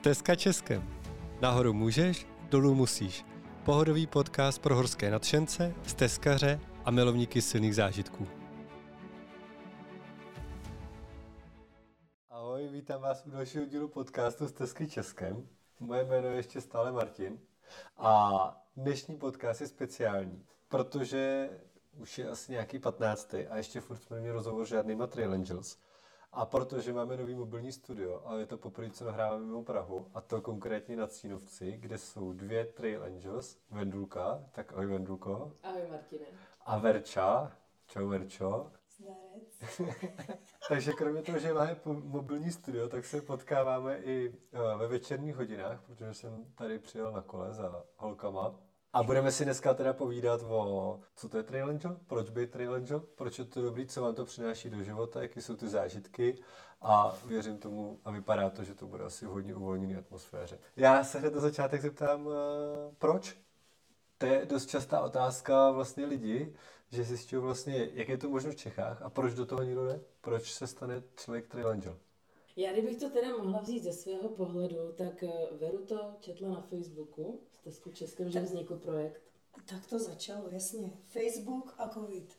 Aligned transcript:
Stezka 0.00 0.34
Českem. 0.34 0.88
Nahoru 1.40 1.72
můžeš, 1.72 2.26
dolů 2.48 2.74
musíš. 2.74 3.24
Pohodový 3.64 4.06
podcast 4.06 4.62
pro 4.62 4.76
horské 4.76 5.10
nadšence, 5.10 5.74
stezkaře 5.86 6.60
a 6.84 6.90
milovníky 6.90 7.42
silných 7.42 7.74
zážitků. 7.74 8.26
Ahoj, 12.30 12.68
vítám 12.68 13.00
vás 13.00 13.26
u 13.26 13.30
dalšího 13.30 13.64
dílu 13.64 13.88
podcastu 13.88 14.48
Stezky 14.48 14.88
Českem. 14.88 15.48
Moje 15.80 16.04
jméno 16.04 16.28
je 16.28 16.36
ještě 16.36 16.60
stále 16.60 16.92
Martin 16.92 17.38
a 17.96 18.64
dnešní 18.76 19.16
podcast 19.16 19.60
je 19.60 19.66
speciální, 19.66 20.46
protože 20.68 21.50
už 21.98 22.18
je 22.18 22.28
asi 22.28 22.52
nějaký 22.52 22.78
15. 22.78 23.34
a 23.50 23.56
ještě 23.56 23.80
furt 23.80 24.02
jsme 24.02 24.16
neměli 24.16 24.34
rozhovor 24.36 24.66
žádnýma 24.66 25.06
Trail 25.06 25.32
Angels. 25.32 25.76
A 26.32 26.46
protože 26.46 26.92
máme 26.92 27.16
nový 27.16 27.34
mobilní 27.34 27.72
studio, 27.72 28.22
a 28.24 28.34
je 28.34 28.46
to 28.46 28.58
poprvé, 28.58 28.90
co 28.90 29.04
nahráváme 29.04 29.44
mimo 29.44 29.64
Prahu, 29.64 30.06
a 30.14 30.20
to 30.20 30.40
konkrétně 30.40 30.96
na 30.96 31.06
Cínovci, 31.06 31.76
kde 31.76 31.98
jsou 31.98 32.32
dvě 32.32 32.64
Trail 32.64 33.04
Angels, 33.04 33.56
Vendulka, 33.70 34.44
tak 34.52 34.72
ahoj 34.72 34.86
Vendulko. 34.86 35.52
Ahoj 35.62 35.82
Martine. 35.90 36.26
A 36.60 36.78
Verča, 36.78 37.52
čau 37.86 38.08
Verčo. 38.08 38.70
Takže 40.68 40.92
kromě 40.92 41.22
toho, 41.22 41.38
že 41.38 41.54
máme 41.54 41.76
mobilní 41.84 42.50
studio, 42.50 42.88
tak 42.88 43.04
se 43.04 43.20
potkáváme 43.20 43.98
i 43.98 44.34
eh, 44.52 44.76
ve 44.76 44.86
večerních 44.86 45.36
hodinách, 45.36 45.82
protože 45.86 46.14
jsem 46.14 46.44
tady 46.54 46.78
přijel 46.78 47.12
na 47.12 47.22
kole 47.22 47.52
za 47.52 47.84
holkama. 47.96 48.69
A 48.92 49.02
budeme 49.02 49.32
si 49.32 49.44
dneska 49.44 49.74
teda 49.74 49.92
povídat 49.92 50.40
o, 50.48 51.00
co 51.16 51.28
to 51.28 51.36
je 51.36 51.42
Trail 51.42 51.68
Angel, 51.68 51.96
proč 52.06 52.30
být 52.30 52.50
Trail 52.50 52.74
Angel, 52.74 53.00
proč 53.00 53.38
je 53.38 53.44
to 53.44 53.62
dobrý, 53.62 53.86
co 53.86 54.02
vám 54.02 54.14
to 54.14 54.24
přináší 54.24 54.70
do 54.70 54.82
života, 54.82 55.22
jaké 55.22 55.40
jsou 55.40 55.56
ty 55.56 55.68
zážitky 55.68 56.38
a 56.80 57.16
věřím 57.26 57.58
tomu 57.58 58.00
a 58.04 58.10
vypadá 58.10 58.50
to, 58.50 58.64
že 58.64 58.74
to 58.74 58.86
bude 58.86 59.04
asi 59.04 59.26
v 59.26 59.28
hodně 59.28 59.54
uvolněné 59.54 59.98
atmosféře. 59.98 60.58
Já 60.76 61.04
se 61.04 61.18
hned 61.18 61.34
na 61.34 61.40
začátek 61.40 61.82
zeptám, 61.82 62.28
eh, 62.28 62.94
proč? 62.98 63.38
To 64.18 64.26
je 64.26 64.46
dost 64.46 64.66
častá 64.66 65.00
otázka 65.00 65.70
vlastně 65.70 66.06
lidí, 66.06 66.56
že 66.88 67.04
zjišťují 67.04 67.42
vlastně, 67.42 67.88
jak 67.92 68.08
je 68.08 68.18
to 68.18 68.28
možno 68.28 68.50
v 68.50 68.56
Čechách 68.56 69.02
a 69.02 69.10
proč 69.10 69.34
do 69.34 69.46
toho 69.46 69.62
nikdo 69.62 69.86
jde? 69.86 70.00
Proč 70.20 70.52
se 70.52 70.66
stane 70.66 71.02
člověk 71.16 71.46
trail 71.46 71.68
angel? 71.68 71.96
Já 72.60 72.72
kdybych 72.72 72.96
to 72.96 73.10
teda 73.10 73.36
mohla 73.36 73.60
vzít 73.60 73.82
ze 73.82 73.92
svého 73.92 74.28
pohledu, 74.28 74.92
tak 74.96 75.22
eh, 75.22 75.32
Veru 75.52 75.84
to 75.84 76.14
četla 76.20 76.48
na 76.48 76.60
Facebooku, 76.60 77.40
v 77.50 77.64
Tesku 77.64 77.90
Českém, 77.90 78.30
že 78.30 78.40
vznikl 78.40 78.76
projekt. 78.76 79.22
Tak 79.66 79.86
to 79.86 79.98
začalo, 79.98 80.48
jasně. 80.50 80.92
Facebook 81.06 81.74
a 81.78 81.88
covid. 81.88 82.38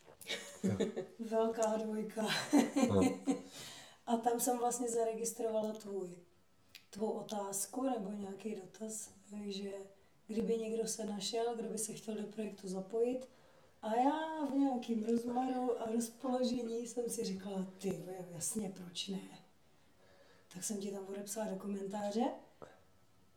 Velká 1.19 1.77
dvojka. 1.77 2.27
No. 2.89 3.01
a 4.05 4.17
tam 4.17 4.39
jsem 4.39 4.57
vlastně 4.57 4.89
zaregistrovala 4.89 5.73
tvůj, 5.73 6.09
tvou 6.89 7.11
otázku 7.11 7.83
nebo 7.83 8.11
nějaký 8.11 8.55
dotaz, 8.55 9.13
že 9.45 9.71
kdyby 10.27 10.57
někdo 10.57 10.87
se 10.87 11.05
našel, 11.05 11.55
kdo 11.55 11.69
by 11.69 11.77
se 11.77 11.93
chtěl 11.93 12.15
do 12.15 12.27
projektu 12.27 12.67
zapojit, 12.67 13.27
a 13.81 13.95
já 13.95 14.45
v 14.45 14.55
nějakým 14.55 15.03
rozmaru 15.03 15.81
a 15.81 15.91
rozpoložení 15.91 16.87
jsem 16.87 17.09
si 17.09 17.23
říkala, 17.23 17.67
ty 17.77 17.87
jo, 17.87 18.25
jasně, 18.31 18.73
proč 18.75 19.07
ne? 19.07 19.40
Tak 20.53 20.63
jsem 20.63 20.77
ti 20.77 20.91
tam 20.91 21.07
odepsala 21.07 21.49
do 21.49 21.55
komentáře. 21.55 22.23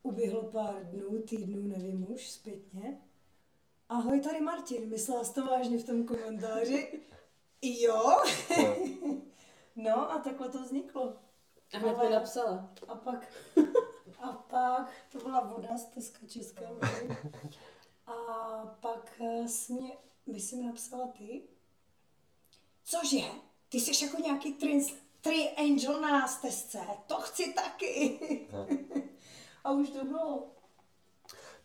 Uběhlo 0.02 0.42
pár 0.42 0.86
dnů, 0.86 1.22
týdnů, 1.22 1.68
nevím 1.68 2.12
už, 2.12 2.30
zpětně. 2.30 3.00
Ahoj, 3.88 4.20
tady 4.20 4.40
Martin, 4.40 4.88
myslela 4.88 5.24
jsi 5.24 5.34
to 5.34 5.46
vážně 5.46 5.78
v 5.78 5.86
tom 5.86 6.04
komentáři? 6.06 7.00
Jo. 7.66 8.22
no 9.76 10.12
a 10.12 10.18
takhle 10.18 10.48
to 10.48 10.62
vzniklo. 10.62 11.16
A 11.72 11.78
hned 11.78 11.98
mi 11.98 12.10
napsala. 12.10 12.70
A 12.88 12.94
pak, 12.94 13.32
a 14.18 14.32
pak, 14.32 14.92
to 15.12 15.18
byla 15.18 15.40
voda 15.40 15.76
z 15.76 15.84
Teska 15.84 16.26
České 16.26 16.66
vody. 16.66 17.16
A 18.06 18.14
pak 18.80 19.20
eh, 19.20 19.48
jsi 19.48 19.72
mě, 19.72 19.96
myslím, 20.26 20.66
napsala 20.66 21.06
ty. 21.06 21.42
Cože? 22.84 23.24
Ty 23.68 23.80
jsi 23.80 24.04
jako 24.04 24.22
nějaký 24.22 24.52
trins, 24.52 24.92
tri 25.24 25.50
angel 25.56 26.00
na 26.00 26.28
stezce. 26.28 26.78
To 27.06 27.14
chci 27.14 27.52
taky. 27.52 28.18
A 29.64 29.70
už 29.70 29.90
to 29.90 30.04
bylo. 30.04 30.48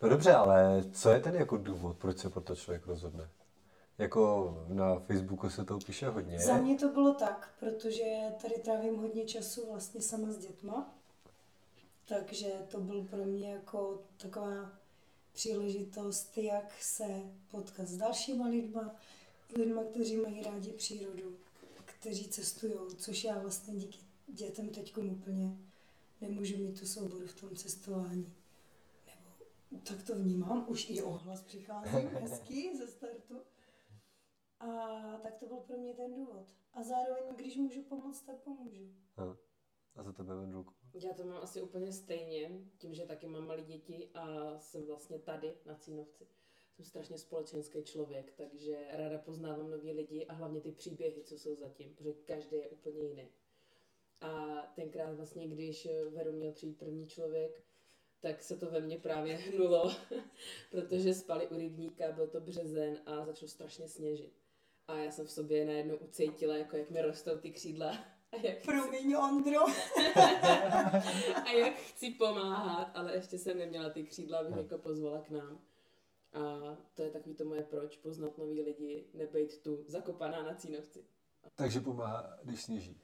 No 0.02 0.08
dobře, 0.08 0.32
ale 0.32 0.84
co 0.92 1.10
je 1.10 1.20
ten 1.20 1.34
jako 1.34 1.56
důvod, 1.56 1.96
proč 1.96 2.18
se 2.18 2.30
pro 2.30 2.40
to 2.40 2.56
člověk 2.56 2.86
rozhodne? 2.86 3.30
Jako 3.98 4.54
na 4.68 5.00
Facebooku 5.00 5.50
se 5.50 5.64
to 5.64 5.78
píše 5.78 6.08
hodně. 6.08 6.38
Za 6.38 6.56
mě 6.56 6.78
to 6.78 6.88
bylo 6.88 7.14
tak, 7.14 7.54
protože 7.60 8.04
tady 8.42 8.54
trávím 8.54 8.96
hodně 8.96 9.24
času 9.24 9.70
vlastně 9.70 10.02
sama 10.02 10.32
s 10.32 10.38
dětma. 10.38 10.94
Takže 12.08 12.48
to 12.68 12.80
byl 12.80 13.02
pro 13.10 13.24
mě 13.24 13.52
jako 13.52 14.02
taková 14.16 14.72
příležitost, 15.32 16.38
jak 16.38 16.72
se 16.80 17.04
potkat 17.50 17.86
s 17.86 17.96
dalšíma 17.96 18.46
lidma, 18.46 18.94
lidma, 19.56 19.82
kteří 19.84 20.16
mají 20.16 20.42
rádi 20.42 20.72
přírodu, 20.72 21.36
kteří 22.00 22.28
cestují, 22.28 22.96
což 22.96 23.24
já 23.24 23.38
vlastně 23.38 23.74
díky 23.74 23.98
dětem 24.26 24.68
teď 24.68 24.96
úplně 24.96 25.58
nemůžu 26.20 26.58
mít 26.58 26.80
tu 26.80 26.86
souboru 26.86 27.26
v 27.26 27.40
tom 27.40 27.56
cestování. 27.56 28.36
Nebo 29.06 29.30
tak 29.82 30.02
to 30.02 30.14
vnímám, 30.14 30.64
už 30.68 30.90
i 30.90 31.02
ohlas 31.02 31.42
přichází 31.42 31.90
hezký 32.06 32.76
ze 32.76 32.86
startu. 32.86 33.40
A 34.60 34.66
tak 35.22 35.38
to 35.38 35.46
byl 35.46 35.56
pro 35.56 35.78
mě 35.78 35.94
ten 35.94 36.14
důvod. 36.14 36.46
A 36.72 36.82
zároveň, 36.82 37.34
když 37.36 37.56
můžu 37.56 37.82
pomoct, 37.82 38.22
tak 38.22 38.36
pomůžu. 38.36 38.94
Aha. 39.16 39.36
A 39.96 40.02
za 40.02 40.12
tebe 40.12 40.34
Vendulku? 40.34 40.74
Já 40.94 41.14
to 41.14 41.24
mám 41.24 41.42
asi 41.42 41.62
úplně 41.62 41.92
stejně, 41.92 42.50
tím, 42.78 42.94
že 42.94 43.06
taky 43.06 43.26
mám 43.26 43.46
malé 43.46 43.62
děti 43.62 44.10
a 44.14 44.58
jsem 44.58 44.86
vlastně 44.86 45.18
tady 45.18 45.54
na 45.66 45.74
Cínovci. 45.74 46.26
Jsem 46.80 46.86
strašně 46.86 47.18
společenský 47.18 47.82
člověk, 47.82 48.32
takže 48.36 48.76
ráda 48.92 49.18
poznávám 49.18 49.70
nový 49.70 49.92
lidi 49.92 50.26
a 50.26 50.32
hlavně 50.32 50.60
ty 50.60 50.72
příběhy, 50.72 51.22
co 51.22 51.38
jsou 51.38 51.56
zatím, 51.56 51.94
protože 51.94 52.12
každý 52.12 52.56
je 52.56 52.68
úplně 52.68 53.00
jiný. 53.00 53.28
A 54.20 54.56
tenkrát 54.74 55.12
vlastně, 55.12 55.48
když 55.48 55.88
Veru 56.10 56.32
měl 56.32 56.52
přijít 56.52 56.78
první 56.78 57.06
člověk, 57.06 57.62
tak 58.20 58.42
se 58.42 58.56
to 58.56 58.70
ve 58.70 58.80
mně 58.80 58.98
právě 58.98 59.36
hnulo, 59.36 59.92
protože 60.70 61.14
spali 61.14 61.48
u 61.48 61.56
rybníka, 61.56 62.12
byl 62.12 62.26
to 62.26 62.40
březen 62.40 62.98
a 63.06 63.24
začalo 63.24 63.48
strašně 63.48 63.88
sněžit. 63.88 64.32
A 64.86 64.98
já 64.98 65.10
jsem 65.10 65.26
v 65.26 65.30
sobě 65.30 65.64
najednou 65.64 65.96
ucítila, 65.96 66.56
jako 66.56 66.76
jak 66.76 66.90
mi 66.90 67.02
rostou 67.02 67.38
ty 67.38 67.50
křídla 67.50 67.98
a 68.32 68.36
jak 68.36 68.62
Promiň, 68.64 69.14
Ondro. 69.14 69.60
a 71.44 71.52
jak 71.52 71.74
chci 71.74 72.10
pomáhat, 72.10 72.90
ale 72.94 73.14
ještě 73.14 73.38
jsem 73.38 73.58
neměla 73.58 73.90
ty 73.90 74.02
křídla, 74.02 74.38
abych 74.38 74.56
jako 74.56 74.78
pozvala 74.78 75.20
k 75.20 75.30
nám. 75.30 75.69
A 76.32 76.76
to 76.94 77.02
je 77.02 77.10
takový 77.10 77.34
to 77.34 77.44
moje 77.44 77.62
proč, 77.62 77.96
poznat 77.96 78.38
nový 78.38 78.62
lidi, 78.62 79.04
nebejt 79.14 79.58
tu 79.58 79.84
zakopaná 79.86 80.42
na 80.42 80.54
cínovci. 80.54 81.04
Takže 81.54 81.80
pomáhá, 81.80 82.38
když 82.42 82.62
sněží. 82.62 83.00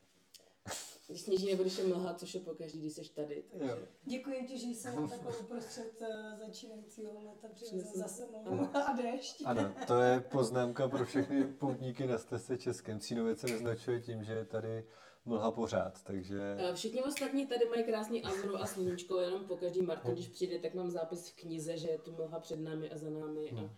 Když 1.09 1.21
sněží 1.21 1.51
nebo 1.51 1.63
když 1.63 1.79
je 1.79 1.87
mlha, 1.87 2.15
což 2.15 2.35
je 2.35 2.41
pokaždý, 2.41 2.81
když 2.81 2.93
jsi 2.93 3.15
tady. 3.15 3.45
Takže... 3.51 3.69
Jo. 3.69 3.79
Děkuji 4.05 4.47
ti, 4.47 4.59
že 4.59 4.67
jsem 4.67 5.09
takhle 5.09 5.37
uprostřed 5.37 6.03
eh, 6.03 6.37
začínajícího 6.47 7.13
leta 7.25 7.49
přivezl 7.55 7.99
zase 7.99 8.27
mnou 8.27 8.69
a 8.75 8.93
déšť. 8.93 9.43
Ano, 9.45 9.75
to 9.87 10.01
je 10.01 10.21
poznámka 10.21 10.89
pro 10.89 11.05
všechny 11.05 11.45
poutníky 11.45 12.07
na 12.07 12.19
stezce 12.19 12.59
Českém. 12.59 13.01
Cínovec 13.01 13.41
se 13.41 13.47
neznačuje 13.47 14.01
tím, 14.01 14.25
že 14.25 14.33
je 14.33 14.45
tady 14.45 14.85
mlha 15.27 15.51
pořád, 15.51 16.03
takže... 16.03 16.57
Eh, 16.59 16.75
Všichni 16.75 17.03
ostatní 17.03 17.47
tady 17.47 17.65
mají 17.65 17.85
krásný 17.85 18.23
azuru 18.23 18.57
a 18.57 18.67
sluníčko, 18.67 19.21
jenom 19.21 19.45
pokaždý 19.45 19.83
Martin, 19.83 20.13
když 20.13 20.29
přijde, 20.29 20.59
tak 20.59 20.75
mám 20.75 20.91
zápis 20.91 21.29
v 21.29 21.37
knize, 21.37 21.77
že 21.77 21.89
je 21.89 21.99
tu 21.99 22.13
mlha 22.13 22.41
před 22.41 22.61
námi 22.61 22.91
a 22.91 22.99
za 22.99 23.11
námi 23.11 23.51
a 23.51 23.71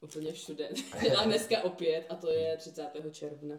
úplně 0.00 0.32
všude. 0.32 0.68
A 1.18 1.24
dneska 1.24 1.62
opět, 1.62 2.06
a 2.08 2.14
to 2.14 2.30
je 2.30 2.56
30. 2.56 2.90
června. 3.10 3.56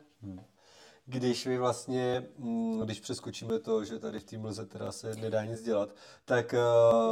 Když 1.06 1.48
vy 1.48 1.58
vlastně, 1.58 2.30
mm, 2.38 2.80
když 2.80 3.00
přeskočíme 3.00 3.60
to, 3.60 3.84
že 3.84 4.00
tady 4.00 4.20
v 4.20 4.24
té 4.24 4.38
mlze 4.38 4.66
teda 4.66 4.92
se 4.92 5.16
nedá 5.16 5.46
nic 5.46 5.62
dělat, 5.62 5.96
tak... 6.26 6.56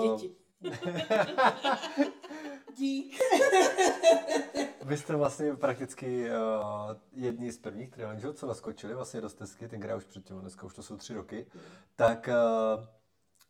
Uh, 0.01 0.17
Děti. 0.17 0.35
Dík. 2.77 3.19
Vy 4.85 4.97
jste 4.97 5.15
vlastně 5.15 5.55
prakticky 5.55 6.29
uh, 6.29 6.35
jedni 7.13 7.51
z 7.51 7.57
prvních 7.57 7.89
trail 7.89 8.09
angel, 8.09 8.33
co 8.33 8.47
naskočili 8.47 8.93
vlastně 8.93 9.21
do 9.21 9.29
stezky, 9.29 9.67
tenkrát 9.67 9.95
už 9.95 10.05
předtím, 10.05 10.39
dneska 10.39 10.65
už 10.65 10.75
to 10.75 10.83
jsou 10.83 10.97
tři 10.97 11.13
roky, 11.13 11.45
tak 11.95 12.29
uh, 12.77 12.85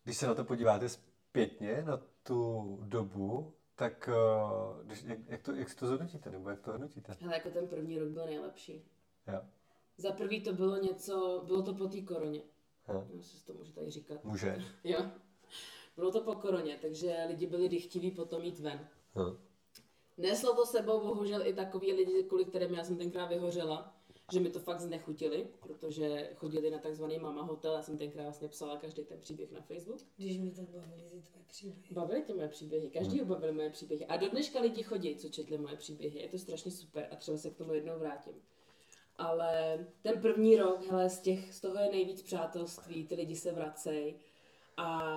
když 0.03 0.17
se 0.17 0.27
na 0.27 0.33
to 0.33 0.43
podíváte 0.43 0.89
zpětně, 0.89 1.83
na 1.85 2.01
tu 2.23 2.77
dobu, 2.83 3.53
tak 3.75 4.09
uh, 4.11 4.85
když, 4.85 5.03
jak, 5.03 5.19
jak, 5.27 5.41
to, 5.41 5.53
jak 5.53 5.69
si 5.69 5.75
to 5.75 5.87
zhodnotíte, 5.87 6.31
nebo 6.31 6.49
jak 6.49 6.59
to 6.59 6.71
hodnotíte? 6.71 7.17
Ale 7.23 7.33
jako 7.33 7.49
ten 7.49 7.67
první 7.67 7.99
rok 7.99 8.09
byl 8.09 8.25
nejlepší. 8.25 8.85
Jo. 9.27 9.41
Za 9.97 10.11
prvý 10.11 10.41
to 10.41 10.53
bylo 10.53 10.77
něco, 10.77 11.43
bylo 11.45 11.63
to 11.63 11.73
po 11.73 11.87
té 11.87 12.01
koroně. 12.01 12.41
Hm. 12.87 12.93
No, 12.93 13.07
to 13.45 13.53
může 13.53 13.73
tady 13.73 13.91
říkat. 13.91 14.23
Může. 14.23 14.57
Jo. 14.83 15.05
Bylo 15.95 16.11
to 16.11 16.21
po 16.21 16.35
koroně, 16.35 16.77
takže 16.81 17.25
lidi 17.27 17.47
byli 17.47 17.69
dychtiví 17.69 18.11
potom 18.11 18.43
jít 18.43 18.59
ven. 18.59 18.87
Hm. 19.15 19.37
Neslo 20.17 20.55
to 20.55 20.65
sebou 20.65 20.99
bohužel 20.99 21.47
i 21.47 21.53
takový 21.53 21.93
lidi, 21.93 22.23
kvůli 22.23 22.45
kterým 22.45 22.73
já 22.73 22.83
jsem 22.83 22.97
tenkrát 22.97 23.25
vyhořela. 23.25 23.95
že 24.31 24.39
mi 24.39 24.49
to 24.49 24.59
fakt 24.59 24.79
znechutili, 24.79 25.47
protože 25.59 26.31
chodili 26.35 26.71
na 26.71 26.79
takzvaný 26.79 27.19
mama 27.19 27.41
hotel, 27.41 27.73
já 27.73 27.81
jsem 27.81 27.97
tenkrát 27.97 28.23
vlastně 28.23 28.47
psala 28.47 28.77
každý 28.77 29.03
ten 29.03 29.19
příběh 29.19 29.51
na 29.51 29.61
Facebook. 29.61 29.99
Když 30.17 30.37
mi 30.37 30.51
tak 30.51 30.69
bavili 30.69 31.03
ty 31.03 31.21
tvoje 31.21 31.45
příběhy. 31.47 31.93
Bavily 31.93 32.21
tě 32.21 32.33
moje 32.33 32.47
příběhy, 32.47 32.89
každý 32.89 33.19
hmm. 33.19 33.27
bavili 33.27 33.51
moje 33.51 33.69
příběhy. 33.69 34.05
A 34.05 34.17
do 34.17 34.29
dneška 34.29 34.61
lidi 34.61 34.83
chodí, 34.83 35.15
co 35.15 35.29
četli 35.29 35.57
moje 35.57 35.75
příběhy, 35.75 36.19
je 36.19 36.29
to 36.29 36.37
strašně 36.37 36.71
super 36.71 37.07
a 37.11 37.15
třeba 37.15 37.37
se 37.37 37.49
k 37.49 37.57
tomu 37.57 37.73
jednou 37.73 37.99
vrátím. 37.99 38.33
Ale 39.17 39.79
ten 40.01 40.21
první 40.21 40.55
rok, 40.55 40.85
hele, 40.85 41.09
z, 41.09 41.19
těch, 41.19 41.53
z 41.53 41.61
toho 41.61 41.77
je 41.77 41.91
nejvíc 41.91 42.21
přátelství, 42.21 43.07
ty 43.07 43.15
lidi 43.15 43.35
se 43.35 43.51
vracejí 43.51 44.15
a 44.77 45.09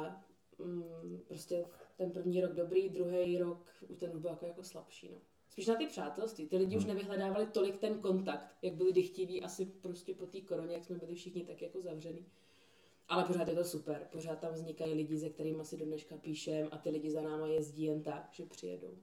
mm, 0.59 1.23
prostě 1.29 1.65
ten 1.97 2.11
první 2.11 2.41
rok 2.41 2.53
dobrý, 2.53 2.89
druhý 2.89 3.39
rok 3.39 3.71
už 3.89 3.99
ten 3.99 4.21
byl 4.21 4.31
jako, 4.31 4.47
jako 4.47 4.63
slabší. 4.63 5.09
No. 5.13 5.21
Spíš 5.49 5.67
na 5.67 5.75
ty 5.75 5.87
přátelství. 5.87 6.49
Ty 6.49 6.57
lidi 6.57 6.77
už 6.77 6.85
nevyhledávali 6.85 7.47
tolik 7.47 7.79
ten 7.79 8.01
kontakt, 8.01 8.57
jak 8.63 8.75
byli 8.75 8.93
dychtiví 8.93 9.43
asi 9.43 9.67
prostě 9.67 10.15
po 10.15 10.27
té 10.27 10.41
koroně, 10.41 10.75
jak 10.75 10.85
jsme 10.85 10.97
byli 10.97 11.15
všichni 11.15 11.45
tak 11.45 11.63
jako 11.63 11.81
zavřený. 11.81 12.27
Ale 13.09 13.25
pořád 13.25 13.49
je 13.49 13.55
to 13.55 13.65
super. 13.65 14.09
Pořád 14.13 14.41
tam 14.41 14.53
vznikají 14.53 14.95
lidi, 14.95 15.19
se 15.19 15.31
kterými 15.31 15.65
si 15.65 15.77
do 15.77 15.85
dneška 15.85 16.17
píšem 16.17 16.69
a 16.71 16.79
ty 16.79 16.91
lidi 16.91 17.11
za 17.11 17.23
náma 17.23 17.47
jezdí 17.47 17.85
jen 17.85 18.03
tak, 18.03 18.29
že 18.33 18.47
přijedou. 18.47 18.99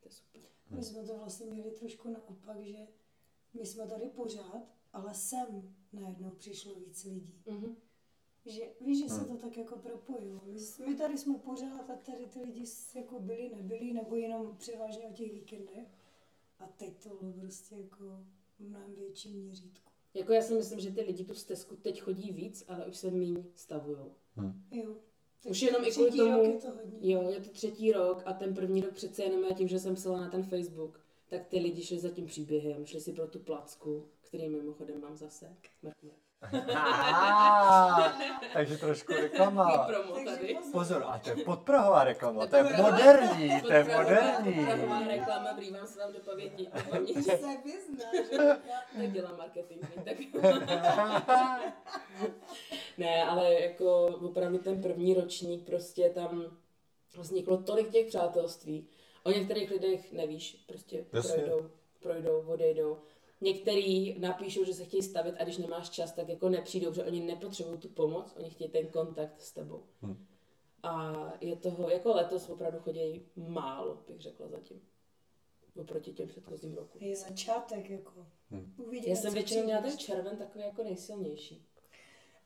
To 0.00 0.08
je 0.08 0.10
super. 0.10 0.42
My 0.70 0.82
jsme 0.82 1.04
to 1.04 1.18
vlastně 1.18 1.46
měli 1.46 1.70
trošku 1.70 2.08
naopak, 2.08 2.64
že 2.64 2.78
my 3.54 3.66
jsme 3.66 3.86
tady 3.86 4.06
pořád, 4.08 4.62
ale 4.92 5.14
sem 5.14 5.74
najednou 5.92 6.30
přišlo 6.30 6.74
víc 6.74 7.04
lidí. 7.04 7.42
Mm-hmm. 7.46 7.74
Že, 8.48 8.62
víš, 8.80 8.98
že 9.02 9.08
se 9.08 9.24
to 9.24 9.36
tak 9.36 9.56
jako 9.56 9.78
propojilo. 9.78 10.40
My, 10.44 10.60
my 10.86 10.96
tady 10.96 11.18
jsme 11.18 11.38
pořád 11.38 11.90
a 11.90 11.96
tady 11.96 12.26
ty 12.26 12.40
lidi 12.40 12.64
jako 12.94 13.20
byli, 13.20 13.50
nebyli, 13.56 13.92
nebo 13.92 14.16
jenom 14.16 14.56
převážně 14.56 15.08
o 15.08 15.12
těch 15.12 15.32
víkendech. 15.32 15.88
A 16.58 16.66
teď 16.66 17.02
to 17.02 17.08
bylo 17.08 17.32
prostě 17.32 17.74
jako 17.74 18.04
v 18.58 18.60
mnohem 18.60 18.94
větším 18.94 19.32
měřítku. 19.44 19.90
Jako 20.14 20.32
já 20.32 20.42
si 20.42 20.54
myslím, 20.54 20.80
že 20.80 20.90
ty 20.90 21.00
lidi 21.00 21.24
tu 21.24 21.34
stezku 21.34 21.76
teď 21.76 22.00
chodí 22.00 22.32
víc, 22.32 22.64
ale 22.68 22.86
už 22.86 22.96
se 22.96 23.10
míň 23.10 23.44
stavujou. 23.54 24.12
Jo. 24.70 24.96
Teď 25.42 25.50
Už 25.50 25.62
jenom 25.62 25.84
i 25.84 25.92
kvůli 25.92 26.10
třetí 26.10 26.30
rok 26.30 26.40
tomu, 26.40 26.52
je 26.52 26.58
to 26.60 26.68
hodně. 26.70 27.12
jo, 27.12 27.30
je 27.30 27.40
to 27.40 27.50
třetí 27.50 27.92
rok 27.92 28.22
a 28.24 28.32
ten 28.32 28.54
první 28.54 28.80
rok 28.80 28.92
přece 28.94 29.22
jenom 29.22 29.44
já 29.44 29.54
tím, 29.56 29.68
že 29.68 29.78
jsem 29.78 29.94
psala 29.94 30.20
na 30.20 30.30
ten 30.30 30.42
Facebook, 30.42 31.00
tak 31.28 31.46
ty 31.46 31.58
lidi 31.58 31.82
šli 31.82 31.98
za 31.98 32.08
tím 32.08 32.26
příběhem, 32.26 32.86
šli 32.86 33.00
si 33.00 33.12
pro 33.12 33.26
tu 33.28 33.38
placku, 33.38 34.04
který 34.20 34.48
mimochodem 34.48 35.00
mám 35.00 35.16
zase. 35.16 35.56
Merkur. 35.82 36.10
Ah, 36.74 38.12
takže 38.52 38.78
trošku 38.78 39.12
reklama. 39.12 39.86
Promo 39.86 40.14
Takže 40.14 40.30
tady. 40.30 40.58
pozor. 40.72 41.04
A 41.06 41.18
to 41.18 41.30
je 41.30 41.36
podprahová 41.36 42.04
reklama, 42.04 42.46
to 42.46 42.56
je 42.56 42.62
moderní, 42.62 43.60
to 43.60 43.72
je 43.72 43.84
moderní. 43.84 44.54
Podprahová 44.66 45.08
reklama, 45.08 45.52
vrývám 45.52 45.86
se 45.86 45.98
vám 45.98 46.12
do 46.12 46.18
paměti. 46.20 46.68
paměti. 46.90 47.22
se 47.22 47.36
vyzná, 47.64 48.04
tak 48.96 49.12
dělám 49.12 49.36
marketing. 49.38 49.80
Tak. 50.04 50.16
ne, 52.98 53.24
ale 53.24 53.54
jako 53.54 54.06
opravdu 54.06 54.58
ten 54.58 54.82
první 54.82 55.14
ročník 55.14 55.66
prostě 55.66 56.10
tam 56.10 56.56
vzniklo 57.18 57.56
tolik 57.56 57.90
těch 57.90 58.06
přátelství. 58.06 58.88
O 59.24 59.30
některých 59.30 59.70
lidech 59.70 60.12
nevíš, 60.12 60.64
prostě 60.66 61.04
Jasně. 61.12 61.42
projdou, 61.42 61.70
projdou, 62.00 62.40
odejdou. 62.46 62.98
Některý 63.40 64.18
napíšou, 64.18 64.64
že 64.64 64.74
se 64.74 64.84
chtějí 64.84 65.02
stavit 65.02 65.34
a 65.38 65.44
když 65.44 65.58
nemáš 65.58 65.90
čas, 65.90 66.12
tak 66.12 66.28
jako 66.28 66.48
nepřijdou, 66.48 66.92
že 66.92 67.04
oni 67.04 67.20
nepotřebují 67.20 67.78
tu 67.78 67.88
pomoc, 67.88 68.34
oni 68.36 68.50
chtějí 68.50 68.70
ten 68.70 68.86
kontakt 68.86 69.40
s 69.40 69.52
tebou. 69.52 69.82
Hm. 70.02 70.26
A 70.82 71.12
je 71.40 71.56
toho, 71.56 71.90
jako 71.90 72.12
letos 72.14 72.48
opravdu 72.48 72.78
chodí 72.78 73.22
málo, 73.36 74.02
bych 74.08 74.20
řekla 74.20 74.48
zatím. 74.48 74.80
Oproti 75.76 76.12
těm 76.12 76.28
předchozím 76.28 76.74
rokům. 76.74 77.02
Je 77.02 77.16
začátek, 77.16 77.90
jako. 77.90 78.26
Hm. 78.50 78.74
Uvidíme, 78.76 79.10
Já 79.14 79.16
jsem 79.16 79.34
většinou 79.34 79.64
měla 79.64 79.82
ten 79.82 79.98
červen 79.98 80.36
takový 80.36 80.64
jako 80.64 80.82
nejsilnější. 80.84 81.64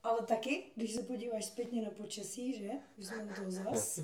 Ale 0.02 0.22
taky, 0.26 0.64
když 0.76 0.92
se 0.94 1.02
podíváš 1.02 1.44
zpětně 1.44 1.82
na 1.82 1.90
počasí, 1.90 2.52
že? 2.58 2.70
Už 2.98 3.06
jsme 3.06 3.24
u 3.24 3.34
toho 3.34 3.50
zas. 3.50 3.98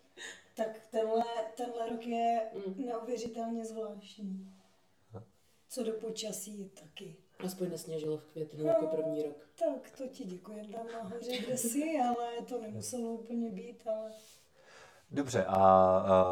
tak 0.56 0.86
tenhle, 0.90 1.24
tenhle 1.56 1.88
rok 1.88 2.06
je 2.06 2.50
Mm. 2.54 2.86
neuvěřitelně 2.86 3.64
zvláštní. 3.64 4.52
Co 5.68 5.82
do 5.82 5.92
počasí 5.92 6.70
taky. 6.80 7.16
Aspoň 7.44 7.70
nesněžilo 7.70 8.18
v 8.18 8.24
květnu 8.24 8.64
jako 8.64 8.86
první 8.86 9.22
rok. 9.22 9.36
Tak 9.58 9.90
to 9.98 10.08
ti 10.08 10.24
děkujem 10.24 10.72
tam 10.72 10.86
nahoře, 10.92 11.38
kde 11.38 11.56
jsi, 11.56 12.00
ale 12.08 12.42
to 12.48 12.60
nemuselo 12.60 13.12
úplně 13.12 13.50
být, 13.50 13.86
ale 13.86 14.10
Dobře, 15.10 15.44
a, 15.44 15.54
a 15.54 16.24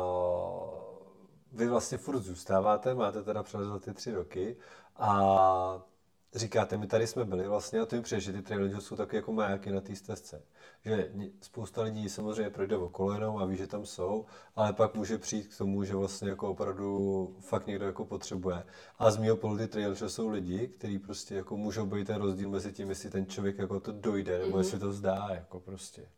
vy 1.52 1.68
vlastně 1.68 1.98
furt 1.98 2.18
zůstáváte, 2.18 2.94
máte 2.94 3.22
teda 3.22 3.42
přes 3.42 3.60
ty 3.80 3.94
tři 3.94 4.12
roky 4.12 4.56
a 4.96 5.86
říkáte, 6.34 6.76
my 6.78 6.86
tady 6.86 7.06
jsme 7.06 7.24
byli 7.24 7.48
vlastně 7.48 7.80
a 7.80 7.86
to 7.86 7.96
mi 7.96 8.02
přijde, 8.02 8.20
že 8.20 8.32
ty 8.32 8.42
traily 8.42 8.80
jsou 8.80 8.96
taky 8.96 9.16
jako 9.16 9.32
majáky 9.32 9.70
na 9.70 9.80
té 9.80 9.94
stezce. 9.96 10.42
Že 10.84 11.10
spousta 11.40 11.82
lidí 11.82 12.08
samozřejmě 12.08 12.50
projde 12.50 12.76
okolo 12.76 13.12
jenom 13.12 13.36
a 13.36 13.44
ví, 13.44 13.56
že 13.56 13.66
tam 13.66 13.86
jsou, 13.86 14.24
ale 14.56 14.72
pak 14.72 14.94
může 14.94 15.18
přijít 15.18 15.46
k 15.46 15.58
tomu, 15.58 15.84
že 15.84 15.94
vlastně 15.94 16.28
jako 16.28 16.50
opravdu 16.50 17.36
fakt 17.40 17.66
někdo 17.66 17.86
jako 17.86 18.04
potřebuje. 18.04 18.64
A 18.98 19.10
z 19.10 19.16
mého 19.16 19.36
pohledu 19.36 19.64
ty 19.66 19.72
trail 19.72 19.96
jsou 19.96 20.28
lidi, 20.28 20.68
kteří 20.68 20.98
prostě 20.98 21.34
jako 21.34 21.56
můžou 21.56 21.86
být 21.86 22.06
ten 22.06 22.16
rozdíl 22.22 22.50
mezi 22.50 22.72
tím, 22.72 22.88
jestli 22.88 23.10
ten 23.10 23.26
člověk 23.26 23.58
jako 23.58 23.80
to 23.80 23.92
dojde, 23.92 24.38
nebo 24.38 24.48
Mhm. 24.50 24.58
jestli 24.58 24.78
to 24.78 24.92
zdá, 24.92 25.26
jako 25.30 25.60
prostě. 25.60 26.08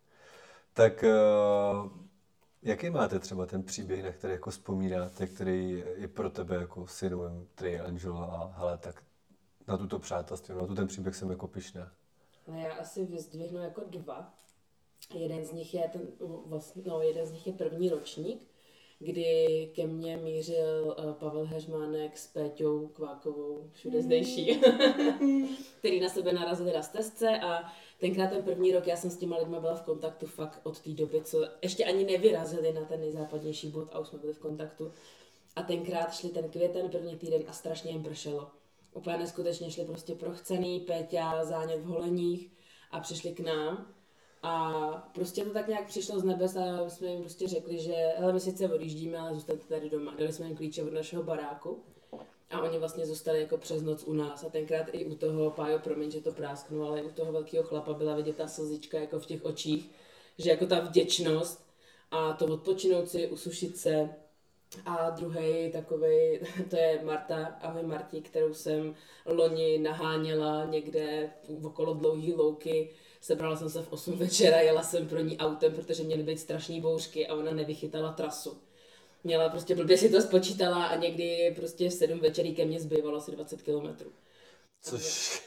Tak 0.72 1.04
eh, 1.04 1.08
jaký 2.62 2.90
máte 2.90 3.18
třeba 3.18 3.46
ten 3.46 3.62
příběh, 3.62 4.04
na 4.04 4.12
který 4.12 4.32
jako 4.32 4.50
vzpomínáte, 4.50 5.26
který 5.26 5.84
je 5.96 6.08
pro 6.08 6.30
tebe 6.30 6.56
jako 6.56 6.86
synovým 6.86 7.46
Trail 7.54 7.86
Angela 7.86 8.24
a 8.26 8.58
hele, 8.60 8.78
tak 8.78 9.02
na 9.68 9.76
tuto 9.76 9.98
přátelství, 9.98 10.54
na 10.54 10.66
tu 10.66 10.74
ten 10.74 10.86
příběh 10.86 11.16
jsem 11.16 11.30
jako 11.30 11.48
pišná. 11.48 11.92
Ale 12.46 12.60
já 12.60 12.74
asi 12.74 13.04
vyzdvihnu 13.04 13.58
jako 13.58 13.82
dva. 13.86 14.34
Jeden 15.14 15.44
z 15.44 15.52
nich 15.52 15.74
je 15.74 15.88
ten, 15.92 16.02
vlastně, 16.46 16.82
no, 16.86 17.02
jeden 17.02 17.26
z 17.26 17.32
nich 17.32 17.46
je 17.46 17.52
první 17.52 17.88
ročník, 17.88 18.48
kdy 18.98 19.70
ke 19.74 19.86
mně 19.86 20.16
mířil 20.16 20.96
eh, 20.98 21.12
Pavel 21.12 21.44
Heřmánek 21.44 22.18
s 22.18 22.26
Péťou 22.26 22.88
Kvákovou, 22.88 23.70
všude 23.72 24.02
zdejší, 24.02 24.60
který 25.78 26.00
na 26.00 26.08
sebe 26.08 26.32
narazili 26.32 26.72
na 26.72 26.82
stezce 26.82 27.40
a 27.40 27.72
tenkrát 28.00 28.30
ten 28.30 28.42
první 28.42 28.72
rok 28.72 28.86
já 28.86 28.96
jsem 28.96 29.10
s 29.10 29.16
těma 29.16 29.36
lidma 29.36 29.60
byla 29.60 29.74
v 29.74 29.82
kontaktu 29.82 30.26
fakt 30.26 30.60
od 30.62 30.80
té 30.80 30.90
doby, 30.90 31.22
co 31.22 31.48
ještě 31.62 31.84
ani 31.84 32.04
nevyrazili 32.04 32.72
na 32.72 32.84
ten 32.84 33.00
nejzápadnější 33.00 33.70
bod 33.70 33.88
a 33.92 33.98
už 33.98 34.08
jsme 34.08 34.18
byli 34.18 34.32
v 34.32 34.38
kontaktu. 34.38 34.92
A 35.56 35.62
tenkrát 35.62 36.14
šli 36.14 36.28
ten 36.28 36.50
květen 36.50 36.90
první 36.90 37.16
týden 37.16 37.42
a 37.46 37.52
strašně 37.52 37.90
jim 37.90 38.02
pršelo. 38.02 38.50
Úplně 38.92 39.18
neskutečně 39.18 39.70
šli 39.70 39.84
prostě 39.84 40.14
prochcený, 40.14 40.80
Péťa, 40.80 41.44
zánět 41.44 41.80
v 41.80 41.86
holeních 41.86 42.52
a 42.90 43.00
přišli 43.00 43.32
k 43.32 43.40
nám. 43.40 43.94
A 44.42 44.72
prostě 45.14 45.44
to 45.44 45.50
tak 45.50 45.68
nějak 45.68 45.86
přišlo 45.86 46.20
z 46.20 46.24
nebes 46.24 46.56
a 46.56 46.88
jsme 46.88 47.08
jim 47.08 47.20
prostě 47.20 47.48
řekli, 47.48 47.78
že 47.78 48.12
hele, 48.16 48.32
my 48.32 48.40
sice 48.40 48.68
odjíždíme, 48.68 49.18
ale 49.18 49.34
zůstaňte 49.34 49.66
tady 49.66 49.90
doma. 49.90 50.14
Dali 50.18 50.32
jsme 50.32 50.46
jim 50.46 50.56
klíče 50.56 50.82
od 50.82 50.92
našeho 50.92 51.22
baráku 51.22 51.82
a 52.50 52.60
oni 52.60 52.78
vlastně 52.78 53.06
zůstali 53.06 53.40
jako 53.40 53.58
přes 53.58 53.82
noc 53.82 54.04
u 54.04 54.12
nás. 54.12 54.44
A 54.44 54.48
tenkrát 54.48 54.86
i 54.92 55.04
u 55.04 55.14
toho, 55.14 55.50
Pájo, 55.50 55.78
promiň, 55.78 56.10
že 56.10 56.20
to 56.20 56.32
prásknu, 56.32 56.82
ale 56.82 57.00
i 57.00 57.02
u 57.02 57.10
toho 57.10 57.32
velkého 57.32 57.64
chlapa 57.64 57.92
byla 57.92 58.16
vidět 58.16 58.36
ta 58.36 58.48
slzička 58.48 58.98
jako 58.98 59.20
v 59.20 59.26
těch 59.26 59.44
očích, 59.44 59.90
že 60.38 60.50
jako 60.50 60.66
ta 60.66 60.80
vděčnost 60.80 61.68
a 62.10 62.32
to 62.32 62.46
odpočinout 62.46 63.08
si, 63.08 63.26
usušit 63.26 63.76
se, 63.76 64.08
a 64.86 65.10
druhý 65.10 65.72
takový, 65.72 66.38
to 66.70 66.76
je 66.76 67.00
Marta, 67.04 67.58
ahoj 67.60 67.82
Marti, 67.82 68.20
kterou 68.20 68.54
jsem 68.54 68.94
loni 69.26 69.78
naháněla 69.78 70.64
někde 70.64 71.30
okolo 71.62 71.94
dlouhý 71.94 72.34
louky. 72.34 72.90
Sebrala 73.20 73.56
jsem 73.56 73.70
se 73.70 73.82
v 73.82 73.92
8 73.92 74.16
večera, 74.16 74.60
jela 74.60 74.82
jsem 74.82 75.08
pro 75.08 75.20
ní 75.20 75.38
autem, 75.38 75.72
protože 75.72 76.02
měly 76.02 76.22
být 76.22 76.40
strašné 76.40 76.80
bouřky 76.80 77.26
a 77.26 77.34
ona 77.34 77.52
nevychytala 77.52 78.12
trasu. 78.12 78.58
Měla 79.24 79.48
prostě 79.48 79.74
blbě 79.74 79.98
si 79.98 80.10
to 80.10 80.22
spočítala 80.22 80.86
a 80.86 80.96
někdy 80.96 81.52
prostě 81.56 81.88
v 81.88 81.92
7 81.92 82.18
večerí 82.18 82.54
ke 82.54 82.64
mně 82.64 82.80
zbývalo 82.80 83.16
asi 83.16 83.30
20 83.30 83.62
kilometrů. 83.62 84.12
Což, 84.82 85.42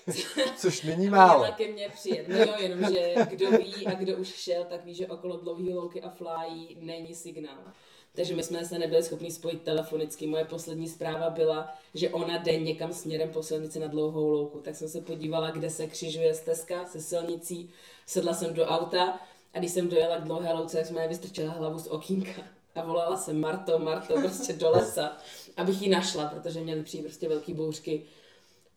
což 0.58 0.84
není 0.84 1.10
málo. 1.10 1.40
měla 1.40 1.56
ke 1.56 1.68
mně 1.68 1.90
přijet. 1.90 2.28
No 2.28 2.38
jo, 2.38 2.54
jenomže 2.60 3.14
kdo 3.30 3.52
ví 3.52 3.88
a 3.88 3.94
kdo 3.94 4.18
už 4.18 4.28
šel, 4.28 4.66
tak 4.66 4.86
ví, 4.86 4.94
že 4.94 5.08
okolo 5.08 5.38
dlouhý 5.38 5.74
louky 5.74 6.02
a 6.02 6.10
flyí 6.10 6.78
není 6.80 7.16
signál. 7.16 7.74
Takže 8.16 8.36
my 8.36 8.44
jsme 8.44 8.66
se 8.66 8.80
nebyli 8.80 9.04
schopni 9.04 9.32
spojit 9.32 9.62
telefonicky. 9.62 10.28
Moje 10.28 10.46
poslední 10.46 10.90
zpráva 10.90 11.30
byla, 11.30 11.74
že 11.94 12.10
ona 12.10 12.38
jde 12.38 12.60
někam 12.60 12.94
směrem 12.94 13.30
po 13.30 13.44
silnici 13.44 13.80
na 13.80 13.88
dlouhou 13.88 14.30
louku. 14.30 14.60
Tak 14.60 14.76
jsem 14.76 14.90
se 14.90 15.02
podívala, 15.02 15.52
kde 15.52 15.70
se 15.70 15.88
křižuje 15.88 16.34
stezka 16.34 16.86
se 16.86 17.02
silnicí. 17.02 17.70
Sedla 18.06 18.34
jsem 18.34 18.54
do 18.54 18.66
auta 18.66 19.20
a 19.54 19.60
když 19.60 19.72
jsem 19.72 19.90
dojela 19.90 20.18
k 20.18 20.24
dlouhé 20.24 20.54
louce, 20.54 20.78
tak 20.78 20.86
jsme 20.86 21.08
vystrčila 21.08 21.54
hlavu 21.54 21.80
z 21.80 21.88
okýnka. 21.88 22.42
A 22.76 22.86
volala 22.86 23.18
jsem 23.18 23.40
Marto, 23.40 23.80
Marto, 23.80 24.14
prostě 24.14 24.54
do 24.54 24.70
lesa, 24.70 25.18
abych 25.58 25.82
ji 25.82 25.90
našla, 25.90 26.26
protože 26.26 26.62
měly 26.62 26.84
přijít 26.84 27.04
prostě 27.04 27.30
velký 27.30 27.54
bouřky. 27.54 28.04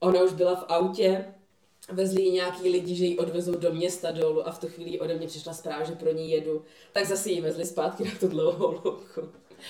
Ona 0.01 0.23
už 0.23 0.33
byla 0.33 0.55
v 0.55 0.65
autě, 0.69 1.35
vezli 1.93 2.23
ji 2.23 2.31
nějaký 2.31 2.69
lidi, 2.69 2.95
že 2.95 3.05
ji 3.05 3.19
odvezou 3.19 3.55
do 3.55 3.73
města 3.73 4.11
dolů 4.11 4.49
a 4.49 4.53
v 4.53 4.59
tu 4.59 4.69
chvíli 4.69 5.01
ode 5.01 5.15
mě 5.17 5.27
přišla 5.27 5.53
zpráva, 5.53 5.85
že 5.85 5.93
pro 5.93 6.13
ní 6.13 6.31
jedu, 6.31 6.65
tak 6.93 7.07
zase 7.07 7.31
ji 7.31 7.41
vezli 7.41 7.67
zpátky 7.67 8.05
na 8.05 8.11
tu 8.21 8.29
dlouhou 8.29 8.73
louku. 8.85 9.21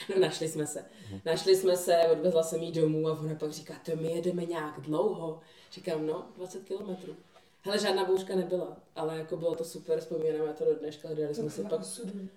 No, 0.09 0.21
našli 0.21 0.49
jsme 0.49 0.67
se. 0.67 0.85
Našli 1.25 1.57
jsme 1.57 1.77
se, 1.77 1.97
odvezla 2.13 2.43
jsem 2.43 2.63
jí 2.63 2.73
domů 2.73 3.09
a 3.09 3.21
ona 3.21 3.35
pak 3.35 3.53
říká, 3.53 3.75
to 3.85 3.97
my 3.97 4.13
jedeme 4.13 4.45
nějak 4.45 4.81
dlouho. 4.81 5.41
Říkám, 5.73 6.07
no, 6.07 6.27
20 6.37 6.65
kilometrů. 6.65 7.17
Hele, 7.63 7.79
žádná 7.79 8.05
bouřka 8.05 8.37
nebyla, 8.37 8.77
ale 8.97 9.19
jako 9.19 9.37
bylo 9.37 9.55
to 9.55 9.65
super, 9.65 10.01
vzpomínáme 10.01 10.53
to 10.53 10.65
do 10.65 10.75
dneška, 10.75 11.09
dali 11.15 11.35
jsme 11.35 11.45
Tak 11.45 11.53
si 11.53 11.63
pak, 11.63 11.81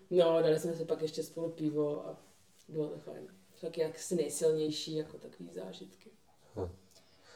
no, 0.10 0.42
dali 0.42 0.60
jsme 0.60 0.74
si 0.74 0.86
pak 0.86 1.02
ještě 1.02 1.24
spolu 1.24 1.50
pivo 1.50 2.08
a 2.08 2.18
bylo 2.68 2.88
to 2.88 2.98
fajn. 2.98 3.28
Taky 3.62 3.82
jaksi 3.82 4.16
nejsilnější, 4.16 4.96
jako 4.96 5.18
takový 5.18 5.50
zážitky. 5.54 6.10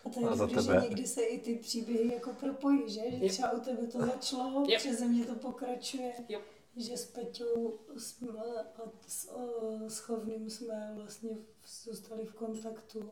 A 0.05 0.09
to 0.09 0.19
je 0.19 0.27
A 0.27 0.35
za 0.35 0.45
dobrý, 0.45 0.61
že 0.63 0.67
tebe? 0.67 0.81
někdy 0.89 1.07
se 1.07 1.21
i 1.21 1.39
ty 1.39 1.55
příběhy 1.55 2.13
jako 2.13 2.33
propojí, 2.33 2.89
že? 2.89 3.01
Že 3.11 3.29
třeba 3.29 3.51
u 3.51 3.59
tebe 3.59 3.87
to 3.87 3.99
začalo, 3.99 4.63
Yep. 4.69 4.79
přeze 4.79 5.07
mě 5.07 5.25
to 5.25 5.35
pokračuje. 5.35 6.13
Yep. 6.29 6.41
Že 6.75 6.97
s 6.97 7.05
Peťou 7.11 7.79
jsme, 7.97 8.29
a 8.75 8.91
s, 9.07 9.31
o, 9.31 9.89
s 9.89 9.99
Chovným 9.99 10.49
jsme 10.49 10.91
vlastně 10.95 11.37
zůstali 11.83 12.25
v 12.25 12.33
kontaktu. 12.33 13.11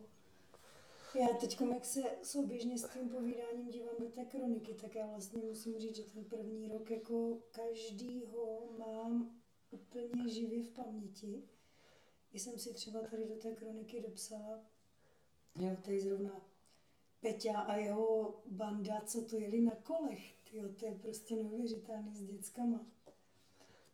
Já 1.20 1.28
teď, 1.28 1.62
jak 1.74 1.86
se 1.86 2.02
souběžně 2.24 2.78
s 2.78 2.90
tím 2.94 3.10
povídáním 3.10 3.70
dívám 3.72 3.96
do 4.00 4.06
té 4.10 4.26
kroniky, 4.26 4.74
tak 4.74 4.96
já 4.96 5.08
vlastně 5.08 5.42
musím 5.44 5.80
říct, 5.80 5.96
že 5.96 6.04
ten 6.04 6.24
první 6.26 6.68
rok 6.68 6.92
jako 6.92 7.38
každýho 7.52 8.60
mám 8.78 9.32
úplně 9.72 10.30
živě 10.30 10.64
v 10.64 10.70
paměti. 10.70 11.44
Když 12.30 12.42
jsem 12.42 12.60
si 12.60 12.74
třeba 12.74 13.00
tady 13.02 13.26
do 13.26 13.36
té 13.36 13.52
kroniky 13.52 14.02
dopsala, 14.02 14.60
jo, 15.60 15.78
tady 15.86 16.00
zrovna 16.00 16.42
Peťa 17.22 17.60
a 17.60 17.76
jeho 17.76 18.36
banda, 18.46 19.02
co 19.06 19.22
to 19.22 19.36
jeli 19.38 19.62
na 19.62 19.72
kolech, 19.84 20.34
tyjo, 20.52 20.70
to 20.80 20.86
je 20.86 20.96
prostě 20.96 21.36
neuvěřitelný 21.36 22.16
s 22.16 22.24
dětskama. 22.24 22.86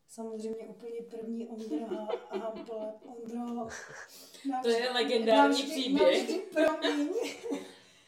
Samozřejmě 0.08 0.68
úplně 0.68 1.02
první 1.10 1.48
Ondra 1.48 2.08
a 2.30 2.38
Hampel. 2.38 2.94
Ondro, 3.06 3.68
To 4.64 4.70
je 4.70 4.90
legendární 4.92 5.50
navždy- 5.64 5.72
příběh. 5.72 6.18
navždy 6.30 6.40
promiň. 6.54 7.10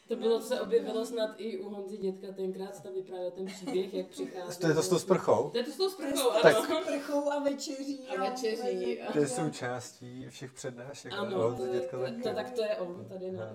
To 0.08 0.16
bylo, 0.16 0.40
co 0.40 0.62
objevilo 0.62 1.06
snad 1.06 1.30
i 1.36 1.58
u 1.58 1.68
Honzy 1.68 1.96
dětka, 1.96 2.26
tenkrát 2.32 2.82
ta 2.82 2.90
vyprávěl 2.90 3.30
ten 3.30 3.46
příběh, 3.46 3.94
jak 3.94 4.06
přichází. 4.08 4.60
To 4.60 4.68
je 4.68 4.74
to 4.74 4.82
s 4.82 4.88
tou 4.88 4.98
sprchou? 4.98 5.50
To 5.50 5.58
je 5.58 5.64
to 5.64 5.70
s 5.70 5.76
tou 5.76 5.88
sprchou, 5.90 6.30
Tak. 6.42 6.56
ano. 6.56 6.80
Prchou 6.86 7.30
a 7.30 7.38
večeří. 7.38 8.08
A 8.08 8.30
večeří, 8.30 9.02
a- 9.02 9.12
To 9.12 9.18
je 9.18 9.28
součástí 9.28 10.26
všech 10.28 10.52
přednášek. 10.52 11.12
Ano, 11.12 11.56
to 11.56 11.64
je, 11.64 11.72
dětka 11.72 11.96
to, 11.98 12.02
taky. 12.04 12.22
to, 12.22 12.34
tak 12.34 12.50
to 12.50 12.62
je 12.62 12.76
on, 12.76 13.04
tady 13.08 13.30
ne. 13.30 13.54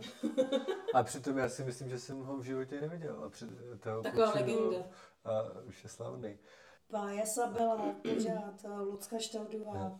A 0.94 1.04
přitom 1.04 1.38
já 1.38 1.50
si 1.50 1.64
myslím, 1.64 1.90
že 1.90 2.00
jsem 2.00 2.20
ho 2.24 2.38
v 2.38 2.44
životě 2.44 2.82
neviděl. 2.82 3.24
A 3.26 3.30
před, 3.30 3.50
toho 3.80 4.02
Taková 4.04 4.32
legenda. 4.36 4.78
A 5.26 5.32
už 5.68 5.84
je 5.84 5.90
slavný. 5.90 6.38
Pája 6.92 7.24
Sabela, 7.26 7.96
pořád, 8.14 8.66
Lucka 8.84 9.18
Štaudová, 9.20 9.98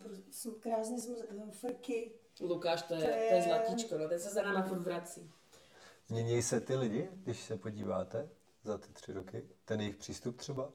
krásně 0.60 1.00
jsme, 1.00 1.14
Frky. 1.50 2.12
Lukáš, 2.40 2.82
to 2.82 2.94
je, 2.94 3.00
To 3.00 3.06
je- 3.06 3.28
to 3.28 3.34
je 3.34 3.42
zlatíčko, 3.42 3.98
no, 3.98 4.08
ten 4.08 4.20
se 4.20 4.30
za 4.30 4.42
náma 4.42 4.62
furt 4.62 4.78
vrací. 4.80 5.30
Mění 6.08 6.42
se 6.42 6.60
ty 6.60 6.76
lidi, 6.76 7.08
když 7.14 7.40
se 7.40 7.56
podíváte 7.56 8.28
za 8.62 8.78
ty 8.78 8.92
tři 8.92 9.12
roky? 9.12 9.48
Ten 9.64 9.80
jejich 9.80 9.96
přístup 9.96 10.36
třeba? 10.36 10.72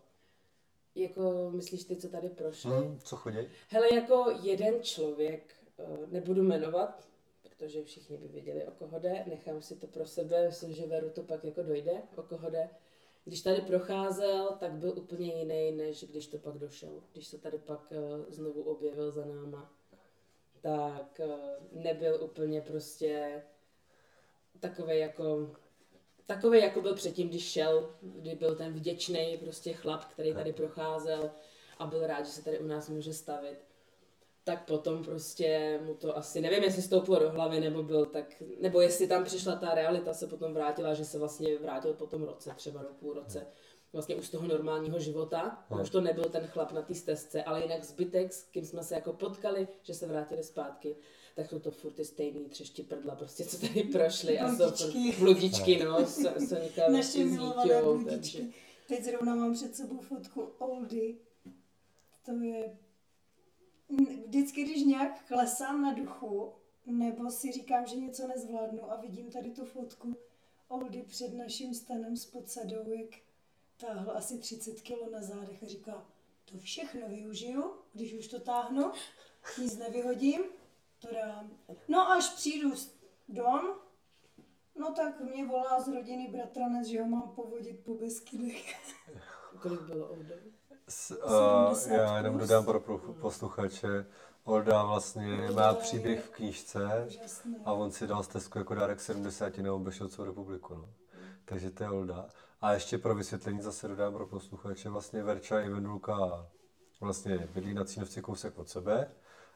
Jako, 0.96 1.52
myslíš 1.52 1.84
ty, 1.84 1.96
co 1.96 2.10
tady 2.10 2.30
prošli? 2.30 2.72
Hmm, 2.72 3.00
co 3.00 3.16
chodí? 3.16 3.38
Hele, 3.70 3.96
jako 3.96 4.26
jeden 4.42 4.84
člověk, 4.84 5.56
eh, 5.80 6.08
nebudu 6.08 6.44
jmenovat, 6.44 7.08
protože 7.42 7.84
všichni 7.84 8.18
by 8.18 8.28
věděli, 8.28 8.68
o 8.68 8.72
koho 8.72 9.00
jde, 9.00 9.24
nechám 9.28 9.62
si 9.62 9.76
to 9.76 9.88
pro 9.88 10.06
sebe, 10.06 10.48
myslím, 10.48 10.74
že 10.74 10.88
Veru 10.88 11.10
to 11.10 11.24
pak 11.24 11.44
jako 11.44 11.64
dojde, 11.64 12.02
o 12.16 12.24
koho 12.24 12.50
jde. 12.50 12.70
Když 13.26 13.42
tady 13.42 13.62
procházel, 13.62 14.58
tak 14.60 14.72
byl 14.72 14.94
úplně 14.98 15.34
jiný, 15.34 15.72
než 15.72 16.04
když 16.04 16.28
to 16.28 16.38
pak 16.38 16.58
došel. 16.58 17.04
Když 17.14 17.28
se 17.28 17.38
tady 17.38 17.58
pak 17.58 17.92
eh, 17.92 18.32
znovu 18.32 18.62
objevil 18.62 19.12
za 19.12 19.26
náma, 19.26 19.74
tak 20.62 21.20
eh, 21.20 21.28
nebyl 21.72 22.20
úplně 22.24 22.62
prostě 22.62 23.42
takový 24.60 25.00
jako 25.00 25.51
takový, 26.30 26.60
jako 26.60 26.82
byl 26.82 26.96
předtím, 26.96 27.30
když 27.30 27.51
šel, 27.51 27.96
kdy 28.01 28.36
byl 28.36 28.56
ten 28.56 28.74
vděčný 28.74 29.38
prostě 29.42 29.74
chlap, 29.74 30.06
který 30.06 30.34
tady 30.34 30.54
procházel 30.54 31.32
a 31.78 31.86
byl 31.86 32.08
rád, 32.08 32.25
že 32.25 32.32
se 32.32 32.44
tady 32.44 32.60
u 32.60 32.68
nás 32.68 32.89
může 32.89 33.13
stavit. 33.13 33.58
Tak 34.44 34.66
potom 34.66 35.04
prostě 35.04 35.80
mu 35.84 35.94
to 35.94 36.18
asi, 36.18 36.42
nevím, 36.42 36.63
jestli 36.63 36.82
stouplo 36.82 37.20
do 37.20 37.30
hlavy, 37.30 37.60
nebo 37.60 37.84
byl 37.84 38.06
tak, 38.06 38.44
nebo 38.60 38.82
jestli 38.82 39.08
tam 39.08 39.24
přišla 39.24 39.56
ta 39.56 39.74
realita, 39.74 40.13
se 40.13 40.28
potom 40.28 40.54
vrátila, 40.54 40.94
že 40.94 41.06
se 41.06 41.20
vlastně 41.20 41.58
vrátil 41.58 41.94
po 41.94 42.08
tom 42.08 42.24
roce, 42.24 42.54
třeba 42.56 42.82
do 42.82 42.89
půl 43.00 43.13
roce, 43.13 43.48
vlastně 43.93 44.15
už 44.15 44.27
z 44.27 44.29
toho 44.29 44.48
normálního 44.48 45.00
života. 45.00 45.65
A 45.69 45.81
už 45.81 45.89
to 45.89 46.01
nebyl 46.01 46.24
ten 46.24 46.48
chlap 46.48 46.72
na 46.72 46.81
té 46.81 46.96
stezce, 46.96 47.43
ale 47.43 47.62
jinak 47.63 47.84
zbytek, 47.84 48.34
s 48.34 48.43
kým 48.43 48.65
jsme 48.65 48.84
se 48.84 48.96
jako 48.96 49.13
potkali, 49.13 49.67
že 49.84 49.93
se 49.93 50.08
vrátili 50.08 50.43
zpátky, 50.43 50.96
tak 51.36 51.50
jsou 51.50 51.60
to 51.60 51.72
furt 51.72 51.91
ty 51.93 52.05
stejný 52.05 52.46
třešti 52.50 52.84
prdla, 52.84 53.15
prostě 53.15 53.46
co 53.46 53.60
tady 53.60 53.84
prošli. 53.84 54.39
A 54.39 54.50
jsou 54.50 54.58
Bludičky. 54.58 55.12
furt- 55.12 55.19
bludičky, 55.19 55.84
no, 55.84 56.05
s- 56.05 56.48
Sonika 56.50 56.81
Naše 56.91 57.24
milované 57.25 57.81
bludičky. 57.81 58.53
Teď 58.88 59.03
zrovna 59.03 59.36
mám 59.36 59.53
před 59.53 59.75
sebou 59.75 59.98
fotku 60.00 60.41
Oldy. 60.41 61.17
To 62.25 62.31
je... 62.31 62.77
Vždycky, 64.27 64.63
když 64.63 64.84
nějak 64.84 65.25
klesám 65.27 65.81
na 65.81 65.93
duchu, 65.93 66.51
nebo 66.86 67.31
si 67.31 67.51
říkám, 67.51 67.86
že 67.88 67.96
něco 67.96 68.27
nezvládnu 68.27 68.91
a 68.91 68.96
vidím 69.01 69.31
tady 69.31 69.51
tu 69.51 69.65
fotku 69.65 70.15
Oldy 70.67 71.01
před 71.08 71.34
naším 71.34 71.74
stanem 71.74 72.17
s 72.17 72.25
podsadou, 72.25 72.91
jak 72.91 73.10
táhl 73.88 74.12
asi 74.18 74.38
30 74.38 74.82
kg 74.82 75.12
na 75.12 75.22
zádech 75.22 75.64
a 75.64 75.66
říká, 75.66 76.06
to 76.52 76.58
všechno 76.58 77.08
využiju, 77.10 77.74
když 77.94 78.14
už 78.14 78.28
to 78.28 78.40
táhnu, 78.40 78.92
nic 79.58 79.78
nevyhodím, 79.78 80.42
to 81.00 81.08
dám. 81.14 81.52
No 81.88 82.12
až 82.12 82.30
přijdu 82.30 82.74
dom, 83.30 83.62
No 84.80 84.94
tak 84.94 85.20
mě 85.20 85.46
volá 85.48 85.82
z 85.82 85.88
rodiny 85.88 86.28
bratranec, 86.32 86.88
že 86.88 87.02
ho 87.02 87.08
mám 87.08 87.32
povodit 87.36 87.80
po 87.86 87.94
Beskydech. 87.94 88.76
Kolik 89.62 89.82
bylo 89.82 90.08
Oldo? 90.08 90.34
S, 90.88 91.12
uh, 91.12 91.74
70 91.74 91.92
já 91.92 92.18
jenom 92.18 92.38
plus. 92.38 92.48
dodám 92.50 92.66
pro 92.66 92.80
pro 92.80 92.98
posluchače. 92.98 94.06
Olda 94.44 94.84
vlastně 94.84 95.48
Olda 95.48 95.54
má 95.54 95.74
příběh 95.74 96.24
v 96.24 96.30
knížce 96.30 97.08
a 97.66 97.74
on 97.74 97.92
si 97.92 98.08
dal 98.08 98.24
stezku 98.24 98.58
jako 98.58 98.76
dárek 98.76 99.00
70 99.02 99.58
nebo 99.58 99.76
obešel 99.76 100.08
celou 100.08 100.26
republiku. 100.28 100.76
No. 100.76 100.90
Takže 101.46 101.72
to 101.72 101.84
je 101.84 101.90
Olda. 101.90 102.30
A 102.62 102.74
ještě 102.74 102.98
pro 102.98 103.16
vysvětlení 103.16 103.62
zase 103.62 103.88
dodám 103.88 104.13
pro 104.13 104.28
posluchače, 104.28 104.89
vlastně 104.89 105.24
Verča 105.24 105.60
i 105.60 105.70
Vendulka 105.70 106.48
vlastně 107.00 107.50
bydlí 107.54 107.74
na 107.74 107.86
Cínovci 107.86 108.22
kousek 108.22 108.58
od 108.58 108.70
sebe. 108.70 109.12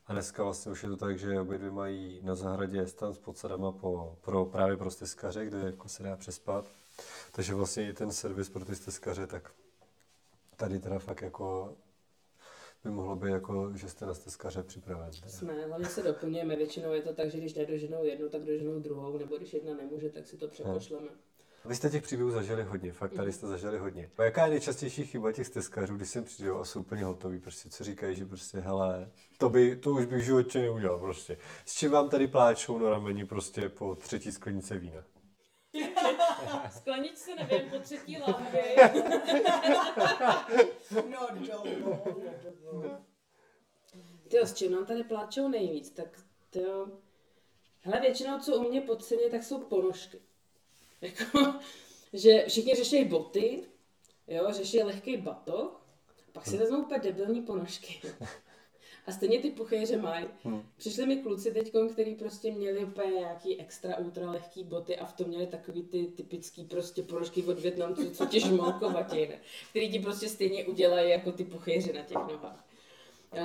A 0.05 0.13
dneska 0.13 0.43
vlastně 0.43 0.71
už 0.71 0.83
je 0.83 0.89
to 0.89 0.97
tak, 0.97 1.19
že 1.19 1.39
obě 1.39 1.57
dvě 1.57 1.71
mají 1.71 2.21
na 2.23 2.35
zahradě 2.35 2.87
stan 2.87 3.13
s 3.13 3.17
podsadama 3.17 3.71
po, 3.71 4.17
pro, 4.21 4.45
právě 4.45 4.77
pro 4.77 4.91
stezkaře, 4.91 5.45
kde 5.45 5.59
jako 5.59 5.89
se 5.89 6.03
dá 6.03 6.15
přespat. 6.15 6.71
Takže 7.31 7.53
vlastně 7.53 7.89
i 7.89 7.93
ten 7.93 8.11
servis 8.11 8.49
pro 8.49 8.65
ty 8.65 8.75
stezkaře, 8.75 9.27
tak 9.27 9.51
tady 10.55 10.79
teda 10.79 10.99
fakt 10.99 11.21
jako 11.21 11.75
by 12.83 12.89
mohlo 12.91 13.15
být 13.15 13.29
jako, 13.29 13.77
že 13.77 13.89
jste 13.89 14.05
na 14.05 14.13
stezkaře 14.13 14.63
připraven. 14.63 15.11
teda. 15.11 15.27
Jsme, 15.27 15.65
hlavně 15.67 15.85
se 15.85 16.03
doplňujeme, 16.03 16.55
většinou 16.55 16.91
je 16.91 17.01
to 17.01 17.13
tak, 17.13 17.31
že 17.31 17.37
když 17.37 17.53
nedoženou 17.53 18.03
jednu, 18.03 18.29
tak 18.29 18.43
doženou 18.43 18.79
druhou, 18.79 19.17
nebo 19.17 19.37
když 19.37 19.53
jedna 19.53 19.73
nemůže, 19.73 20.09
tak 20.09 20.27
si 20.27 20.37
to 20.37 20.47
přepošleme. 20.47 21.09
Vy 21.65 21.75
jste 21.75 21.89
těch 21.89 22.03
příběhů 22.03 22.31
zažili 22.31 22.63
hodně, 22.63 22.91
fakt 22.91 23.13
tady 23.13 23.31
jste 23.31 23.47
zažili 23.47 23.77
hodně. 23.77 24.11
A 24.17 24.23
jaká 24.23 24.45
je 24.45 24.51
nejčastější 24.51 25.05
chyba 25.05 25.31
těch 25.31 25.47
stezkařů, 25.47 25.95
když 25.95 26.09
sem 26.09 26.23
přijdou 26.23 26.59
a 26.59 26.65
jsou 26.65 26.79
úplně 26.79 27.03
hotoví, 27.03 27.39
prostě 27.39 27.69
co 27.69 27.83
říkají, 27.83 28.15
že 28.15 28.25
prostě 28.25 28.59
hele, 28.59 29.11
to, 29.37 29.49
by, 29.49 29.75
to 29.75 29.91
už 29.91 30.05
bych 30.05 30.21
v 30.21 30.25
životě 30.25 30.59
neudělal 30.59 30.99
prostě. 30.99 31.37
S 31.65 31.73
čím 31.73 31.91
vám 31.91 32.09
tady 32.09 32.27
pláčou 32.27 32.79
na 32.79 32.89
rameni 32.89 33.25
prostě 33.25 33.69
po 33.69 33.95
třetí 33.95 34.31
sklenice 34.31 34.77
vína? 34.77 35.03
Skleničce 36.71 37.35
nevím, 37.35 37.69
po 37.69 37.79
třetí 37.79 38.17
lahvi. 38.17 38.75
No 41.09 41.27
dobo. 41.41 42.03
Ty 44.27 44.39
s 44.39 44.53
čím 44.53 44.71
nám 44.71 44.85
tady 44.85 45.03
pláčou 45.03 45.47
nejvíc, 45.47 45.89
tak 45.89 46.19
to 46.49 46.87
Hele, 47.85 47.99
většinou, 47.99 48.39
co 48.39 48.57
u 48.57 48.69
mě 48.69 48.81
podceně, 48.81 49.29
tak 49.29 49.43
jsou 49.43 49.59
ponožky. 49.59 50.19
Jako, 51.03 51.53
že 52.13 52.45
všichni 52.47 52.75
řeší 52.75 53.05
boty, 53.05 53.63
jo, 54.27 54.47
řeší 54.49 54.83
lehký 54.83 55.17
batoh, 55.17 55.81
pak 56.31 56.45
si 56.45 56.57
vezmou 56.57 56.77
úplně 56.77 56.99
debilní 56.99 57.41
ponožky. 57.41 58.01
A 59.07 59.11
stejně 59.11 59.39
ty 59.39 59.51
puchéře 59.51 59.97
mají. 59.97 60.25
Přišli 60.77 61.05
mi 61.05 61.17
kluci 61.17 61.51
teď, 61.51 61.73
který 61.91 62.15
prostě 62.15 62.51
měli 62.51 62.85
úplně 62.85 63.11
nějaký 63.11 63.59
extra 63.59 63.97
ultra 63.97 64.31
lehký 64.31 64.63
boty 64.63 64.97
a 64.97 65.05
v 65.05 65.13
tom 65.13 65.27
měli 65.27 65.47
takový 65.47 65.83
ty 65.83 66.05
typický 66.05 66.63
prostě 66.63 67.03
ponožky 67.03 67.43
od 67.43 67.59
Větnamců, 67.59 68.09
co 68.09 68.25
tě 68.25 68.39
žmolkovatě, 68.39 69.27
ne? 69.27 69.39
který 69.69 69.91
ti 69.91 69.99
prostě 69.99 70.29
stejně 70.29 70.65
udělají 70.65 71.11
jako 71.11 71.31
ty 71.31 71.43
puchéři 71.43 71.93
na 71.93 72.01
těch 72.01 72.17
nohách. 72.17 72.65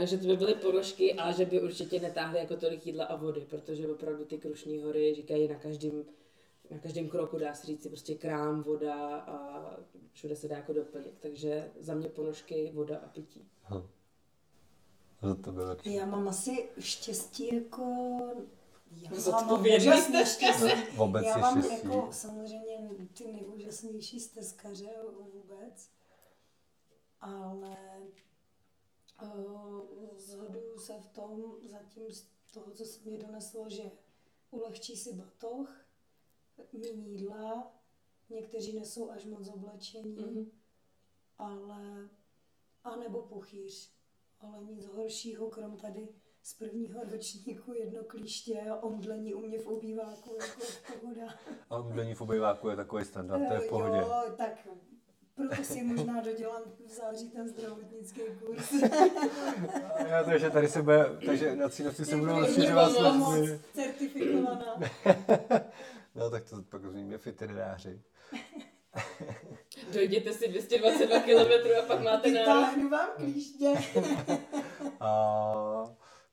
Že 0.05 0.19
to 0.19 0.27
by 0.27 0.37
byly 0.37 0.55
ponožky 0.55 1.15
a 1.15 1.33
že 1.33 1.45
by 1.45 1.61
určitě 1.61 2.01
netáhly 2.01 2.39
jako 2.39 2.57
tolik 2.57 2.87
jídla 2.87 3.05
a 3.05 3.17
vody, 3.17 3.47
protože 3.51 3.89
opravdu 3.89 4.25
ty 4.25 4.39
Krušní 4.39 4.83
hory 4.83 5.15
říkají 5.15 5.49
na 5.49 5.55
každém 5.55 6.05
na 6.71 6.79
každém 6.79 7.09
kroku 7.09 7.39
dá 7.39 7.55
se 7.55 7.67
říct 7.67 7.83
si 7.83 7.89
prostě 7.89 8.15
krám, 8.15 8.63
voda 8.63 9.17
a 9.19 9.77
všude 10.13 10.37
se 10.37 10.49
dá 10.49 10.57
jako 10.57 10.73
doplnit. 10.73 11.15
Takže 11.21 11.71
za 11.81 11.95
mě 11.95 12.09
ponožky, 12.09 12.71
voda 12.75 12.99
a 12.99 13.09
pití. 13.09 13.49
Hm. 13.71 13.83
To 15.45 15.53
bylo 15.53 15.67
lepší. 15.67 15.95
Já 15.95 16.07
mám 16.07 16.29
asi 16.29 16.69
štěstí 16.79 17.55
jako... 17.55 17.83
Já 18.91 19.11
mám 19.11 19.21
Zodpovědný 19.21 19.93
jste. 20.03 20.27
štěstí. 20.27 20.97
Vůbec 20.97 21.27
Já 21.27 21.39
mám 21.39 21.63
štěstí. 21.63 21.87
jako 21.87 22.09
samozřejmě 22.13 22.91
ty 23.19 23.33
nejúžasnější 23.33 24.21
stezkaře 24.21 24.91
vůbec, 25.33 25.91
ale 27.21 27.77
uh, 29.23 29.81
zhoduju 30.17 30.79
se 30.79 30.93
v 31.01 31.09
tom 31.09 31.57
zatím 31.71 32.13
z 32.13 32.27
toho, 32.53 32.71
co 32.71 32.85
se 32.85 33.01
mě 33.05 33.19
doneslo, 33.19 33.69
že 33.69 33.83
ulehčí 34.51 34.97
si 34.97 35.13
batoh, 35.13 35.88
jídla, 36.73 37.73
někteří 38.31 38.79
nesou 38.79 39.11
až 39.11 39.25
moc 39.25 39.49
oblečení, 39.49 40.17
Mhm. 40.17 40.51
ale 41.39 42.09
a 42.85 42.97
nebo 42.97 43.23
puchýř. 43.23 43.93
Ale 44.41 44.65
nic 44.65 44.87
horšího, 44.87 45.47
krom 45.51 45.77
tady 45.77 46.09
z 46.43 46.55
prvního 46.55 47.01
ročníku 47.13 47.73
jedno 47.73 48.05
klíště 48.05 48.61
a 48.71 48.77
omdlení 48.83 49.35
u 49.35 49.41
mě 49.41 49.59
v 49.59 49.67
obýváku, 49.67 50.35
jako 50.41 50.63
pohoda. 51.01 51.35
A 51.71 51.77
omdlení 51.79 52.15
v 52.15 52.21
obejváku 52.21 52.69
je 52.69 52.77
takový 52.77 53.05
standard, 53.05 53.49
to 53.49 53.55
je 53.55 53.61
v 53.61 53.69
pohodě. 53.69 53.97
Jo, 53.99 54.23
tak 54.37 54.69
proto 55.35 55.65
si 55.65 55.83
možná 55.83 56.21
dodělám 56.21 56.63
v 56.87 56.91
září 56.91 57.31
ten 57.31 57.49
zdravotnický 57.49 58.21
kurz. 58.47 58.73
Já, 60.09 60.25
takže 60.25 60.51
tady 60.51 60.69
se 60.69 60.83
bude, 60.83 61.05
takže 61.27 61.57
na 61.57 61.69
cínovci 61.69 62.05
se 62.05 62.17
budou 62.17 62.39
rozšiřovat 62.41 62.93
služby. 62.93 63.61
certifikovaná. 63.75 64.81
No 66.15 66.31
tak 66.31 66.45
to 66.45 66.63
pak 66.63 66.83
zmíníme 66.87 67.19
fitineráři. 67.19 68.01
Dojděte 69.95 70.33
si 70.33 70.49
222 70.49 71.21
km 71.21 71.69
a 71.79 71.83
pak 71.87 72.01
máte 72.03 72.31
nárok. 72.31 72.47
Vytáhnu 72.57 72.89
vám 72.91 73.09
klíště. 73.17 73.73
A 75.01 75.55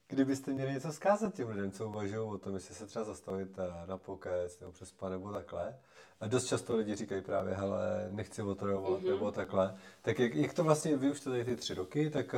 kdybyste 0.08 0.52
měli 0.52 0.72
něco 0.74 0.94
zkázat 0.94 1.34
těm 1.36 1.50
lidem, 1.50 1.72
co 1.72 1.88
uvažují 1.88 2.18
o 2.20 2.38
tom, 2.38 2.54
jestli 2.54 2.76
se 2.76 2.86
třeba 2.88 3.06
zastavit 3.06 3.50
eh, 3.58 3.88
na 3.88 3.98
pokec 3.98 4.60
nebo 4.60 4.72
přes 4.72 4.90
spa 4.90 5.10
nebo 5.10 5.32
takhle, 5.32 5.78
a 6.20 6.28
dost 6.28 6.46
často 6.46 6.76
lidi 6.78 6.96
říkají 6.96 7.22
právě, 7.22 7.54
hele, 7.56 8.08
nechci 8.12 8.42
otravovat 8.42 9.02
Mhm. 9.02 9.10
nebo 9.10 9.32
takhle, 9.32 9.78
tak 10.02 10.20
jak, 10.20 10.36
jak 10.36 10.54
to 10.54 10.64
vlastně, 10.64 10.98
vy 10.98 11.12
už 11.12 11.20
to 11.20 11.30
tady 11.30 11.46
ty 11.46 11.56
tři 11.56 11.74
roky, 11.74 12.10
tak 12.10 12.36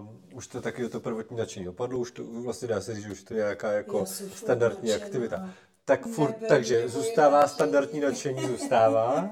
uh, 0.00 0.36
už 0.36 0.46
to 0.46 0.60
taky 0.60 0.88
to 0.88 1.00
prvotní 1.00 1.36
nadšení 1.36 1.68
opadlo, 1.68 1.98
už 1.98 2.10
to 2.12 2.24
vlastně 2.24 2.68
dá 2.68 2.80
se 2.80 2.94
říct, 2.94 3.04
že 3.04 3.12
už 3.12 3.22
to 3.22 3.34
je 3.34 3.38
nějaká 3.38 3.72
jako 3.72 4.06
standardní 4.06 4.88
nadšená. 4.90 5.06
aktivita. 5.06 5.50
Tak 5.90 6.06
furt, 6.06 6.30
Neber 6.30 6.48
takže 6.48 6.88
zůstává 6.88 7.40
nadšení. 7.40 7.54
standardní 7.54 8.00
nadšení, 8.00 8.40
zůstává. 8.46 9.30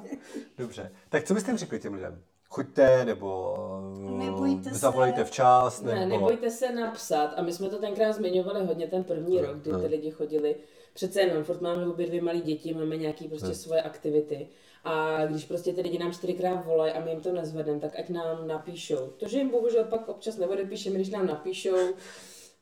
Dobře. 0.58 0.92
Tak 1.08 1.24
co 1.24 1.34
byste 1.34 1.50
jim 1.50 1.58
řekli 1.58 1.80
těm 1.80 1.94
lidem? 1.94 2.22
Choďte, 2.48 3.04
nebo 3.04 3.56
Nebojte 4.18 4.70
se. 4.70 4.74
zavolejte 4.78 5.24
včas, 5.24 5.82
Ne, 5.82 5.94
nebo... 5.94 6.08
nebojte 6.10 6.50
se 6.50 6.72
napsat. 6.72 7.34
A 7.36 7.42
my 7.42 7.52
jsme 7.52 7.68
to 7.68 7.78
tenkrát 7.78 8.12
zmiňovali 8.12 8.66
hodně 8.66 8.86
ten 8.86 9.04
první 9.04 9.36
Ne, 9.36 9.46
rok, 9.46 9.56
kdy 9.56 9.72
ne. 9.72 9.78
ty 9.80 9.86
lidi 9.86 10.10
chodili. 10.10 10.56
Přece 10.94 11.20
jenom, 11.20 11.44
furt 11.44 11.60
máme 11.60 11.86
obě 11.86 12.06
dvě 12.06 12.22
malé 12.22 12.38
děti, 12.40 12.74
máme 12.74 12.96
nějaké 12.96 13.24
prostě 13.28 13.46
Ne. 13.48 13.54
svoje 13.54 13.82
aktivity. 13.82 14.48
A 14.84 15.26
když 15.26 15.44
prostě 15.44 15.72
ty 15.72 15.80
lidi 15.80 15.98
nám 15.98 16.12
čtyřikrát 16.12 16.64
volají 16.66 16.92
a 16.92 17.00
my 17.00 17.10
jim 17.10 17.20
to 17.20 17.32
nezvedneme, 17.32 17.80
tak 17.80 17.98
ať 17.98 18.08
nám 18.08 18.48
napíšou. 18.48 19.06
To, 19.16 19.28
že 19.28 19.38
jim 19.38 19.50
bohužel 19.50 19.84
pak 19.84 20.08
občas 20.08 20.36
neodepíšeme, 20.36 20.94
když 20.96 21.10
nám 21.10 21.26
napíšou, 21.26 21.76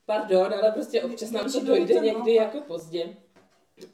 pardon, 0.05 0.53
ale 0.53 0.71
prostě 0.71 1.03
občas 1.03 1.31
nám 1.31 1.51
to 1.51 1.63
dojde 1.65 1.93
někdy 1.99 2.33
jako 2.35 2.61
pozdě. 2.61 3.05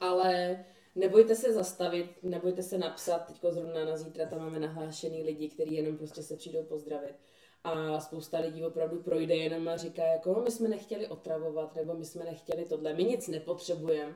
Ale 0.00 0.64
nebojte 0.94 1.34
se 1.34 1.52
zastavit, 1.52 2.22
nebojte 2.22 2.62
se 2.62 2.78
napsat, 2.78 3.18
teďko 3.18 3.52
zrovna 3.52 3.84
na 3.84 3.96
zítra 3.96 4.26
tam 4.26 4.38
máme 4.38 4.58
nahlášený 4.58 5.22
lidi, 5.22 5.48
kteří 5.48 5.74
jenom 5.74 5.96
prostě 5.96 6.22
se 6.22 6.36
přijdou 6.36 6.62
pozdravit. 6.62 7.16
A 7.64 8.00
spousta 8.00 8.38
lidí 8.38 8.64
opravdu 8.64 9.02
projde 9.02 9.36
jenom 9.36 9.68
a 9.68 9.76
říká 9.76 10.06
jako, 10.06 10.32
no, 10.32 10.42
my 10.42 10.50
jsme 10.50 10.68
nechtěli 10.68 11.06
otravovat, 11.06 11.74
nebo 11.74 11.94
my 11.94 12.04
jsme 12.04 12.24
nechtěli 12.24 12.64
tohle, 12.64 12.94
my 12.94 13.04
nic 13.04 13.28
nepotřebujeme. 13.28 14.14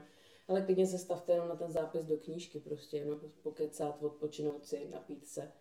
Ale 0.49 0.63
klidně 0.63 0.87
se 0.87 0.99
stavte 0.99 1.33
jenom 1.33 1.49
na 1.49 1.57
ten 1.57 1.71
zápis 1.71 2.05
do 2.05 2.17
knížky, 2.17 2.61
prostě 2.61 2.97
jenom 2.97 3.21
pokecat, 3.43 4.03
odpočinout 4.03 4.67
si, 4.67 4.89
napít 4.91 5.27
se. 5.27 5.53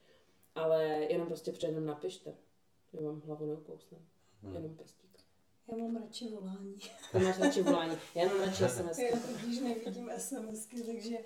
Ale 0.56 0.84
jenom 1.10 1.28
prostě 1.28 1.52
předem 1.52 1.86
napište. 1.86 2.34
Já 2.94 3.02
vám 3.02 3.22
hlavu 3.22 3.46
neukousne. 3.46 3.98
Jenom 4.54 4.76
pestík. 4.76 5.07
Já 5.72 5.78
mám 5.78 5.96
radši 5.96 6.30
volání. 6.30 6.76
Ty 7.12 7.20
máš 7.20 7.40
radši 7.40 7.62
volání. 7.62 7.98
Já 8.16 8.26
mám 8.28 8.40
radši 8.42 8.64
SMS. 8.64 8.98
Já 9.00 9.18
totiž 9.20 9.60
nevidím 9.60 10.10
SMSky, 10.18 10.82
takže 10.84 11.18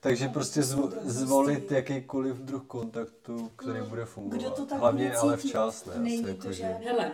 Takže 0.00 0.28
prostě 0.28 0.62
zvo, 0.62 0.88
Prostě. 0.88 1.10
zvolit 1.10 1.70
jakýkoliv 1.72 2.36
druh 2.36 2.64
kontaktu, 2.66 3.50
který 3.56 3.80
bude 3.88 4.04
fungovat. 4.04 4.36
kdo 4.40 4.50
to 4.50 4.66
tak 4.66 4.78
Hlavně 4.78 5.04
bude 5.04 5.16
ale 5.16 5.36
včas, 5.36 5.84
ne? 5.84 5.98
Není 5.98 6.22
to 6.22 6.28
jako, 6.28 6.52
že... 6.52 6.64
Hele. 6.64 7.12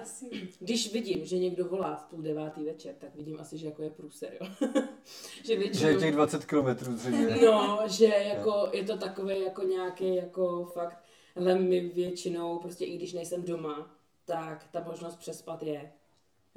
Když 0.59 0.92
vidím, 0.92 1.25
že 1.25 1.38
někdo 1.38 1.64
volá 1.64 1.97
v 1.97 2.03
půl 2.05 2.23
devátý 2.23 2.64
večer, 2.64 2.94
tak 2.99 3.14
vidím 3.14 3.40
asi, 3.40 3.59
že 3.59 3.66
jako 3.66 3.83
je 3.83 3.90
průser, 3.90 4.37
jo. 4.40 4.47
že 4.61 4.68
Že 5.44 5.57
většinou... 5.57 5.90
je 5.90 5.97
těch 5.97 6.12
20 6.12 6.44
kilometrů 6.44 6.97
zřejmě. 6.97 7.27
No, 7.44 7.79
že 7.87 8.07
jako 8.07 8.68
je 8.73 8.85
to 8.85 8.97
takové 8.97 9.38
jako 9.38 9.62
nějaký 9.62 10.14
jako 10.14 10.64
fakt, 10.64 10.99
ale 11.37 11.55
my 11.55 11.81
většinou, 11.81 12.59
prostě 12.59 12.85
i 12.85 12.97
když 12.97 13.12
nejsem 13.12 13.42
doma, 13.42 13.90
tak 14.25 14.68
ta 14.73 14.85
možnost 14.87 15.16
přespat 15.16 15.62
je. 15.62 15.92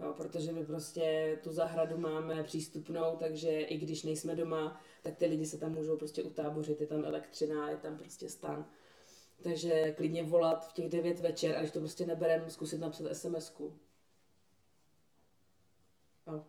Jo, 0.02 0.14
protože 0.18 0.52
my 0.52 0.66
prostě 0.66 1.38
tu 1.44 1.52
zahradu 1.52 1.98
máme 1.98 2.44
přístupnou, 2.44 3.16
takže 3.20 3.62
i 3.62 3.78
když 3.78 4.04
nejsme 4.04 4.36
doma, 4.36 4.82
tak 5.02 5.16
ty 5.16 5.26
lidi 5.26 5.46
se 5.46 5.58
tam 5.58 5.72
můžou 5.72 5.98
prostě 5.98 6.24
utábořit, 6.24 6.82
je 6.82 6.88
tam 6.88 7.06
elektřina, 7.06 7.70
je 7.70 7.78
tam 7.78 7.98
prostě 7.98 8.30
stan. 8.30 8.66
Takže 9.44 9.94
klidně 9.98 10.24
volat 10.24 10.70
v 10.70 10.74
těch 10.74 10.90
9 10.90 11.20
večer 11.20 11.56
a 11.56 11.60
když 11.60 11.72
to 11.72 11.80
prostě 11.80 12.06
nebereme, 12.06 12.50
zkusit 12.50 12.78
napsat 12.78 13.12
SMS-ku. 13.12 13.74
A 16.28 16.44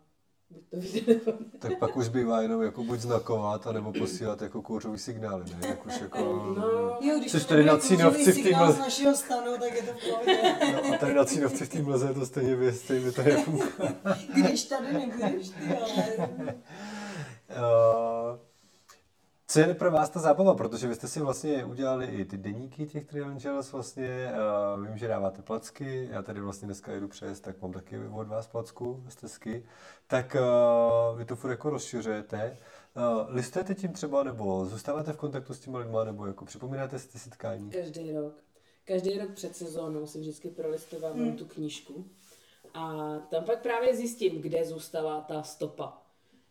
buď 0.53 0.63
to 0.71 0.77
vyjde 0.77 1.15
nebo 1.27 1.33
ne. 1.41 1.47
Tak 1.59 1.79
pak 1.79 1.97
už 1.97 2.09
bývá 2.09 2.43
jenom 2.43 2.63
jako 2.63 2.85
buď 2.85 3.01
znakovat, 3.01 3.67
anebo 3.67 3.93
posílat 3.93 4.43
jako 4.43 4.63
kouřový 4.63 4.99
signály, 4.99 5.45
ne? 5.45 5.69
Jak 5.69 5.87
už 5.87 6.01
jako... 6.01 6.19
No, 6.59 6.99
Jo, 7.01 7.19
když 7.19 7.33
Jsi 7.33 7.41
to 7.41 7.47
tady 7.49 7.65
na 7.65 7.79
Cínovci 7.79 8.33
v 8.33 8.35
signál 8.35 8.45
týmhle- 8.53 8.73
z 8.73 8.79
našeho 8.79 9.15
stanu, 9.17 9.53
tak 9.61 9.75
je 9.75 9.83
to 9.83 9.93
v 9.93 10.11
pohodě. 10.11 10.57
No, 10.73 10.95
a 10.95 10.99
tady 10.99 11.15
na 11.15 11.25
Cínovci 11.25 11.65
v 11.65 11.69
té 11.69 11.83
mleze 11.83 12.15
to 12.15 12.27
stejně 12.27 12.57
vy, 12.57 12.73
stejně 12.73 13.13
to 13.13 13.23
nefunguje. 13.23 13.71
Když 14.35 14.65
tady 14.65 14.93
nebudeš, 14.93 15.49
ty 15.49 15.77
ale... 15.77 16.29
Uh, 17.51 18.39
co 19.53 19.61
je 19.61 19.75
pro 19.75 19.91
vás 19.91 20.11
ta 20.11 20.21
zábava? 20.21 20.55
Protože 20.55 20.89
vy 20.89 20.95
jste 20.95 21.09
si 21.09 21.21
vlastně 21.21 21.65
udělali 21.65 22.07
i 22.07 22.25
ty 22.25 22.37
deníky 22.37 22.87
těch 22.87 23.05
Trail 23.05 23.27
Angels 23.27 23.73
vlastně. 23.73 24.33
Uh, 24.77 24.87
vím, 24.87 24.99
že 24.99 25.09
dáváte 25.09 25.43
placky. 25.43 26.09
Já 26.13 26.23
tady 26.23 26.41
vlastně 26.41 26.67
dneska 26.67 26.93
jedu 26.93 27.09
přes, 27.09 27.41
tak 27.41 27.63
mám 27.63 27.73
taky 27.73 27.99
od 27.99 28.29
vás 28.29 28.47
placku 28.47 29.05
z 29.09 29.17
Tesky. 29.17 29.65
Tak 30.07 30.37
uh, 30.41 31.19
vy 31.19 31.25
to 31.25 31.37
furt 31.37 31.51
jako 31.51 31.71
rozšiřujete. 31.71 32.59
Uh, 32.97 33.35
listujete 33.35 33.75
tím 33.75 33.93
třeba, 33.93 34.23
nebo 34.23 34.67
zůstáváte 34.67 35.13
v 35.13 35.17
kontaktu 35.17 35.55
s 35.55 35.61
těma 35.61 35.79
lidma, 35.79 36.05
nebo 36.05 36.27
jako 36.27 36.45
připomínáte 36.45 36.99
si 36.99 37.09
ty 37.09 37.19
setkání? 37.19 37.71
Každý 37.71 38.13
rok. 38.13 38.35
Každý 38.85 39.19
rok 39.19 39.31
před 39.31 39.57
sezónou 39.57 40.07
si 40.07 40.19
vždycky 40.21 40.49
prolistovám 40.49 41.19
hmm. 41.19 41.37
tu 41.37 41.47
knížku. 41.47 42.05
A 42.75 43.17
tam 43.31 43.45
pak 43.45 43.63
právě 43.63 43.97
zjistím, 43.97 44.43
kde 44.43 44.65
zůstala 44.65 45.21
ta 45.21 45.43
stopa. 45.43 46.02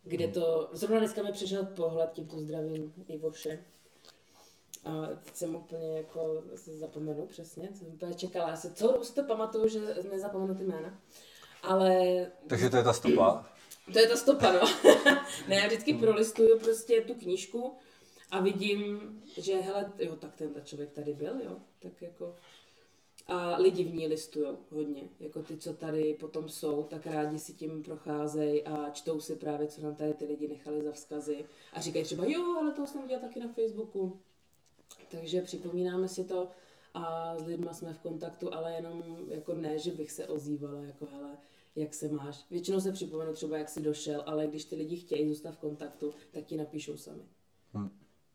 Kde 0.04 0.28
to, 0.28 0.70
zrovna 0.72 1.00
dneska 1.00 1.24
mi 1.24 1.32
přišel 1.32 1.66
pohled, 1.66 2.10
tímto 2.14 2.40
zdravím 2.40 2.94
Ivoše. 3.08 3.66
A 4.86 5.08
teď 5.24 5.36
jsem 5.36 5.56
úplně 5.56 5.98
jako, 5.98 6.44
si 6.56 6.78
zapomenu 6.78 7.26
přesně, 7.26 7.70
jsem 7.74 7.88
úplně 7.88 8.14
čekala, 8.14 8.50
já 8.50 8.58
celou 8.58 8.92
dobu 8.92 9.04
si 9.04 9.14
to 9.14 9.24
pamatuju, 9.24 9.68
že 9.68 9.80
nezapomenu 10.12 10.56
ty 10.56 10.64
jména. 10.64 11.00
Ale 11.64 12.02
Takže 12.48 12.70
to 12.70 12.78
je 12.78 12.84
ta 12.84 12.94
stopa. 12.94 13.50
to 13.94 14.00
je 14.00 14.08
ta 14.08 14.16
stopa, 14.16 14.54
no. 14.54 14.60
ne, 15.48 15.56
já 15.56 15.68
vždycky 15.68 15.94
prolistuju 15.94 16.60
prostě 16.60 17.02
tu 17.02 17.14
knížku 17.14 17.76
a 18.32 18.40
vidím, 18.40 19.22
že 19.38 19.56
hele, 19.56 19.92
jo, 20.00 20.16
tak 20.16 20.36
tenhle 20.36 20.62
člověk 20.62 20.92
tady 20.92 21.14
byl, 21.14 21.42
jo, 21.44 21.58
tak 21.80 22.02
jako... 22.02 22.36
A 23.28 23.58
lidi 23.58 23.84
v 23.84 23.94
ní 23.94 24.08
listujou 24.08 24.58
hodně, 24.70 25.04
jako 25.20 25.44
ty, 25.44 25.58
co 25.58 25.74
tady 25.74 26.14
potom 26.14 26.50
jsou, 26.50 26.84
tak 26.84 27.06
rádi 27.06 27.40
si 27.40 27.54
tím 27.54 27.84
procházejí 27.84 28.64
a 28.64 28.90
čtou 28.90 29.20
si 29.20 29.36
právě, 29.36 29.68
co 29.68 29.82
nám 29.82 29.96
tady 29.96 30.14
ty 30.14 30.26
lidi 30.26 30.48
nechali 30.48 30.84
za 30.84 30.92
vzkazy 30.92 31.46
a 31.74 31.82
říkají 31.82 32.06
třeba, 32.06 32.26
jo, 32.26 32.56
ale 32.60 32.72
to 32.72 32.88
jsem 32.88 33.04
udělal 33.04 33.22
taky 33.22 33.40
na 33.40 33.48
Facebooku. 33.48 34.20
Takže 35.12 35.42
připomínáme 35.42 36.08
si 36.08 36.24
to 36.24 36.48
a 36.94 37.36
s 37.38 37.46
lidma 37.46 37.74
jsme 37.74 37.94
v 37.94 38.00
kontaktu, 38.00 38.54
ale 38.54 38.74
jenom 38.74 39.04
jako 39.28 39.54
ne, 39.54 39.80
že 39.80 39.92
bych 39.92 40.12
se 40.12 40.28
ozývala, 40.28 40.82
jako 40.82 41.06
hele, 41.06 41.38
jak 41.76 41.94
se 41.94 42.10
máš. 42.10 42.46
Většinou 42.50 42.82
se 42.82 42.92
připomenu 42.92 43.34
třeba, 43.34 43.58
jak 43.58 43.70
jsi 43.70 43.82
došel, 43.82 44.24
ale 44.26 44.48
když 44.48 44.66
ty 44.66 44.76
lidi 44.76 44.96
chtějí 44.96 45.28
zůstat 45.28 45.52
v 45.52 45.58
kontaktu, 45.58 46.14
tak 46.32 46.46
ti 46.46 46.58
napíšou 46.58 46.98
sami. 46.98 47.24
Hm. 47.74 47.90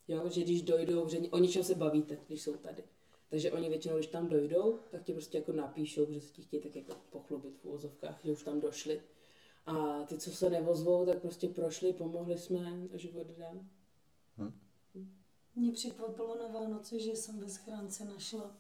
Jo, 0.09 0.29
že 0.29 0.41
když 0.41 0.63
dojdou, 0.63 1.09
že 1.09 1.19
o 1.19 1.39
ničem 1.39 1.65
se 1.65 1.75
bavíte, 1.75 2.19
když 2.27 2.43
jsou 2.43 2.57
tady. 2.57 2.83
Takže 3.31 3.53
oni 3.53 3.69
většinou, 3.69 3.95
když 3.95 4.07
tam 4.07 4.29
dojdou, 4.29 4.79
tak 4.91 5.03
ti 5.03 5.13
prostě 5.13 5.39
jako 5.39 5.53
napíšou, 5.53 6.13
že 6.13 6.21
se 6.21 6.33
ti 6.33 6.43
chtějí 6.43 6.63
tak 6.63 6.77
jako 6.77 6.95
pochlubit 7.11 7.59
v 7.59 7.65
úvozovkách, 7.65 8.21
že 8.25 8.33
už 8.33 8.43
tam 8.43 8.61
došli. 8.61 9.03
A 9.67 10.03
ty, 10.03 10.19
co 10.19 10.31
se 10.31 10.51
nevozvou, 10.51 11.07
tak 11.07 11.19
prostě 11.19 11.49
prošli, 11.49 11.93
pomohli 11.93 12.39
jsme 12.39 12.89
a 12.95 12.97
život 12.97 13.27
dál. 13.27 13.61
Mě 15.57 15.73
překvapilo 15.73 16.39
na 16.39 16.47
Vánoce, 16.47 17.01
že 17.01 17.11
jsem 17.11 17.41
ve 17.41 17.49
schránce 17.49 18.05
našla 18.05 18.57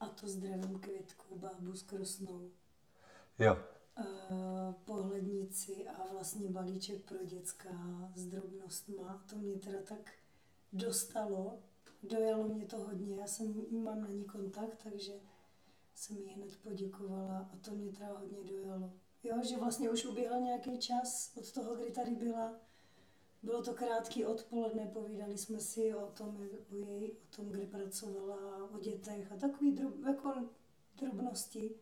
A 0.00 0.08
to 0.08 0.28
zdravím 0.28 0.78
květku, 0.78 1.38
bábu 1.38 1.76
s 1.76 1.82
krosnou. 1.82 2.50
Jo. 3.38 3.56
Uh, 3.98 4.72
pohlednici 4.84 5.88
a 5.88 6.12
vlastně 6.12 6.48
balíček 6.48 7.04
pro 7.04 7.24
děcka 7.24 7.70
s 8.14 8.26
drobnostma. 8.26 9.24
To 9.30 9.36
mě 9.36 9.56
teda 9.56 9.78
tak 9.88 10.12
dostalo, 10.72 11.58
dojalo 12.02 12.48
mě 12.48 12.66
to 12.66 12.78
hodně, 12.78 13.16
já 13.16 13.26
jsem, 13.26 13.66
mám 13.70 14.00
na 14.00 14.08
ní 14.08 14.24
kontakt, 14.24 14.82
takže 14.84 15.12
jsem 15.94 16.16
jí 16.16 16.28
hned 16.28 16.56
poděkovala 16.56 17.50
a 17.52 17.56
to 17.56 17.70
mě 17.70 17.92
teda 17.92 18.18
hodně 18.18 18.44
dojalo. 18.44 18.92
Jo, 19.22 19.42
že 19.42 19.56
vlastně 19.56 19.90
už 19.90 20.04
uběhl 20.04 20.40
nějaký 20.40 20.78
čas 20.78 21.32
od 21.36 21.52
toho, 21.52 21.74
kdy 21.76 21.90
tady 21.90 22.14
byla. 22.14 22.60
Bylo 23.42 23.62
to 23.62 23.74
krátký 23.74 24.24
odpoledne, 24.24 24.86
povídali 24.86 25.38
jsme 25.38 25.60
si 25.60 25.94
o 25.94 26.06
tom, 26.06 26.48
o 26.70 26.76
její, 26.76 27.12
o 27.12 27.36
tom, 27.36 27.48
kde 27.48 27.66
pracovala, 27.66 28.70
o 28.70 28.78
dětech 28.78 29.32
a 29.32 29.36
takový 29.36 29.72
drob, 29.72 29.94
jako 30.06 30.34
drobnosti. 30.96 31.74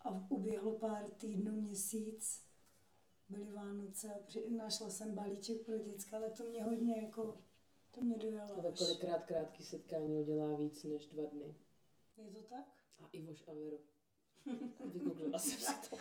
A 0.00 0.26
uběhlo 0.28 0.72
pár 0.72 1.10
týdnů, 1.10 1.52
měsíc, 1.52 2.42
byly 3.28 3.52
Vánoce 3.52 4.14
a 4.14 4.18
při, 4.26 4.50
našla 4.50 4.90
jsem 4.90 5.14
balíček 5.14 5.60
pro 5.60 5.78
děcka, 5.78 6.16
ale 6.16 6.30
to 6.30 6.44
mě 6.44 6.64
hodně 6.64 7.02
jako, 7.02 7.38
to 7.94 8.00
mě 8.00 8.18
dojalo. 8.18 8.58
A 8.58 8.62
to 8.62 8.72
kolikrát 8.72 9.24
krátký 9.24 9.64
setkání 9.64 10.16
udělá 10.16 10.56
víc 10.56 10.84
než 10.84 11.06
dva 11.06 11.22
dny. 11.32 11.54
Je 12.16 12.30
to 12.30 12.42
tak? 12.42 12.64
A 12.98 13.08
Ivoš 13.12 13.44
a 13.48 13.52
Vero. 13.52 13.76
Vygooglila 14.92 15.38
jsem 15.38 15.58
si 15.58 15.90
to. 15.90 15.96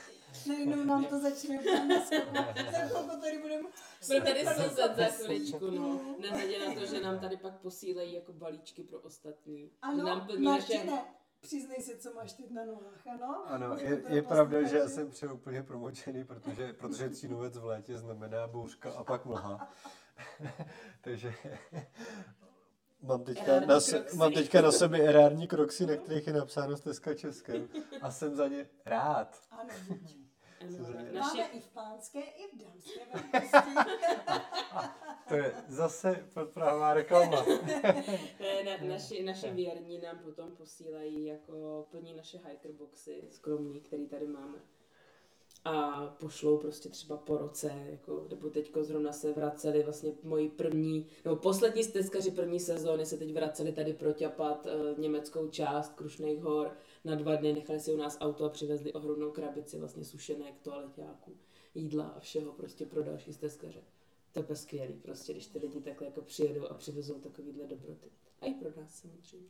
Najednou 0.50 0.84
nám 0.84 1.06
to 1.06 1.20
začne 1.20 1.64
Za 2.72 2.80
chvilku 2.88 3.22
tady 3.22 3.42
budeme... 3.42 3.70
Budeme 4.08 4.26
tady 4.26 4.46
slzet 4.46 4.96
za 4.96 5.06
chviličku, 5.06 5.72
no. 5.72 6.16
Nehledě 6.20 6.68
na 6.68 6.74
to, 6.74 6.86
že 6.86 7.02
nám 7.02 7.20
tady 7.20 7.38
pak 7.38 7.60
posílejí 7.60 8.14
jako 8.14 8.34
balíčky 8.34 8.84
pro 8.84 9.00
ostatní. 9.00 9.64
že 9.64 9.70
Ano, 9.82 10.04
nám 10.04 10.28
plní 10.28 10.46
Martine, 10.46 10.86
naše... 10.86 11.04
přiznej 11.42 11.78
se, 11.82 11.98
co 11.98 12.14
máš 12.14 12.34
teď 12.34 12.52
na 12.52 12.66
nohách, 12.66 13.08
ano? 13.08 13.44
Ano, 13.46 13.78
je, 13.78 14.02
pro 14.02 14.16
je 14.16 14.22
pravda, 14.22 14.64
že 14.64 14.78
já 14.78 14.88
jsem 14.88 15.10
přijel 15.10 15.34
úplně 15.34 15.64
promočený, 15.64 16.24
protože, 16.24 16.74
protože 16.74 17.10
cínovec 17.10 17.58
v 17.58 17.66
létě 17.66 17.98
znamená 17.98 18.48
bouřka 18.48 18.92
a 18.92 19.04
pak 19.04 19.26
mlha. 19.26 19.74
Takže 21.02 21.34
mám 23.02 23.24
teďka, 23.24 23.60
na, 23.60 23.80
se, 23.80 24.06
mám 24.16 24.34
teďka 24.34 24.62
na 24.62 24.72
sobě 24.72 25.08
erární 25.08 25.48
kroxy, 25.48 25.86
na 25.86 25.96
kterých 25.96 26.28
je 26.28 26.34
napsáno 26.34 26.78
Steska 26.78 27.14
Českem 27.14 27.70
a 28.02 28.12
jsem 28.12 28.36
za 28.36 28.48
ně 28.48 28.70
rád. 28.86 29.42
Ano, 29.52 29.74
Máme 31.20 31.48
i 31.54 31.60
v 31.60 31.68
pánské, 31.68 32.20
i 32.20 32.48
v 32.48 32.60
dámské. 32.60 33.00
To 35.28 35.36
je 35.36 35.54
zase 35.68 36.28
podprahová 36.34 36.94
reklama. 36.94 37.46
ne, 38.40 38.64
ne, 38.64 38.80
naši, 38.88 39.24
naši 39.24 39.52
věrní 39.52 40.02
nám 40.02 40.20
potom 40.20 40.52
posílají 40.52 41.26
jako 41.26 41.88
plní 41.92 42.14
naše 42.14 42.38
hiker 42.38 42.72
boxy 42.72 43.28
skromný, 43.32 43.82
který 43.82 44.08
tady 44.08 44.28
máme. 44.28 44.58
A 45.66 46.08
pošlou 46.20 46.58
prostě 46.58 46.90
třeba 46.90 47.18
po 47.18 47.38
roce, 47.38 47.72
jako, 47.86 48.28
nebo 48.30 48.50
teďko 48.50 48.84
zrovna 48.84 49.12
se 49.12 49.34
vraceli 49.34 49.84
vlastně 49.84 50.14
moji 50.24 50.50
první, 50.50 51.08
nebo 51.26 51.36
poslední 51.36 51.84
stezkaři 51.84 52.32
první 52.32 52.60
sezóny 52.60 53.06
se 53.06 53.18
teď 53.18 53.34
vraceli 53.34 53.72
tady 53.72 53.94
proťapat 53.94 54.68
e, 54.68 55.02
německou 55.02 55.48
část 55.48 55.94
Krušných 55.94 56.42
hor 56.42 56.72
na 57.04 57.16
dva 57.16 57.36
dny, 57.36 57.54
nechali 57.54 57.80
si 57.80 57.94
u 57.94 57.98
nás 57.98 58.18
auto 58.22 58.46
a 58.46 58.50
přivezli 58.50 58.94
ohromnou 58.94 59.32
krabici 59.32 59.80
vlastně 59.80 60.06
sušenek, 60.06 60.60
toaleťáků, 60.62 61.38
jídla 61.76 62.06
a 62.06 62.20
všeho 62.20 62.52
prostě 62.52 62.86
pro 62.86 63.04
další 63.04 63.34
stezkaře. 63.34 63.82
To 64.32 64.46
je 64.50 64.56
skvělý 64.56 64.94
prostě, 64.94 65.34
když 65.34 65.48
ty 65.48 65.60
lidi 65.60 65.82
takhle 65.82 66.08
jako 66.08 66.22
přijedou 66.22 66.68
a 66.68 66.74
přivezou 66.74 67.20
takovýhle 67.20 67.68
dobroty. 67.68 68.12
A 68.42 68.46
i 68.46 68.54
pro 68.54 68.82
nás 68.82 68.96
samozřejmě. 68.96 69.50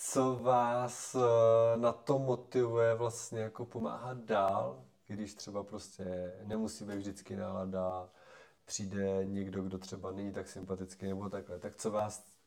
Co 0.00 0.38
vás 0.42 1.14
eh, 1.14 1.76
na 1.76 1.92
to 1.92 2.18
motivuje 2.18 2.94
vlastně 2.94 3.40
jako 3.40 3.64
pomáhat 3.64 4.18
dál, 4.18 4.84
když 5.14 5.34
třeba 5.34 5.64
prostě 5.64 6.32
nemusí 6.44 6.84
být 6.84 6.96
vždycky 6.96 7.36
nálada, 7.36 8.10
přijde 8.64 9.24
někdo, 9.24 9.62
kdo 9.62 9.78
třeba 9.78 10.12
není 10.12 10.32
tak 10.32 10.48
sympatický 10.48 11.06
nebo 11.06 11.28
takhle, 11.28 11.58
tak 11.58 11.76
co 11.76 11.90
vás 11.90 12.38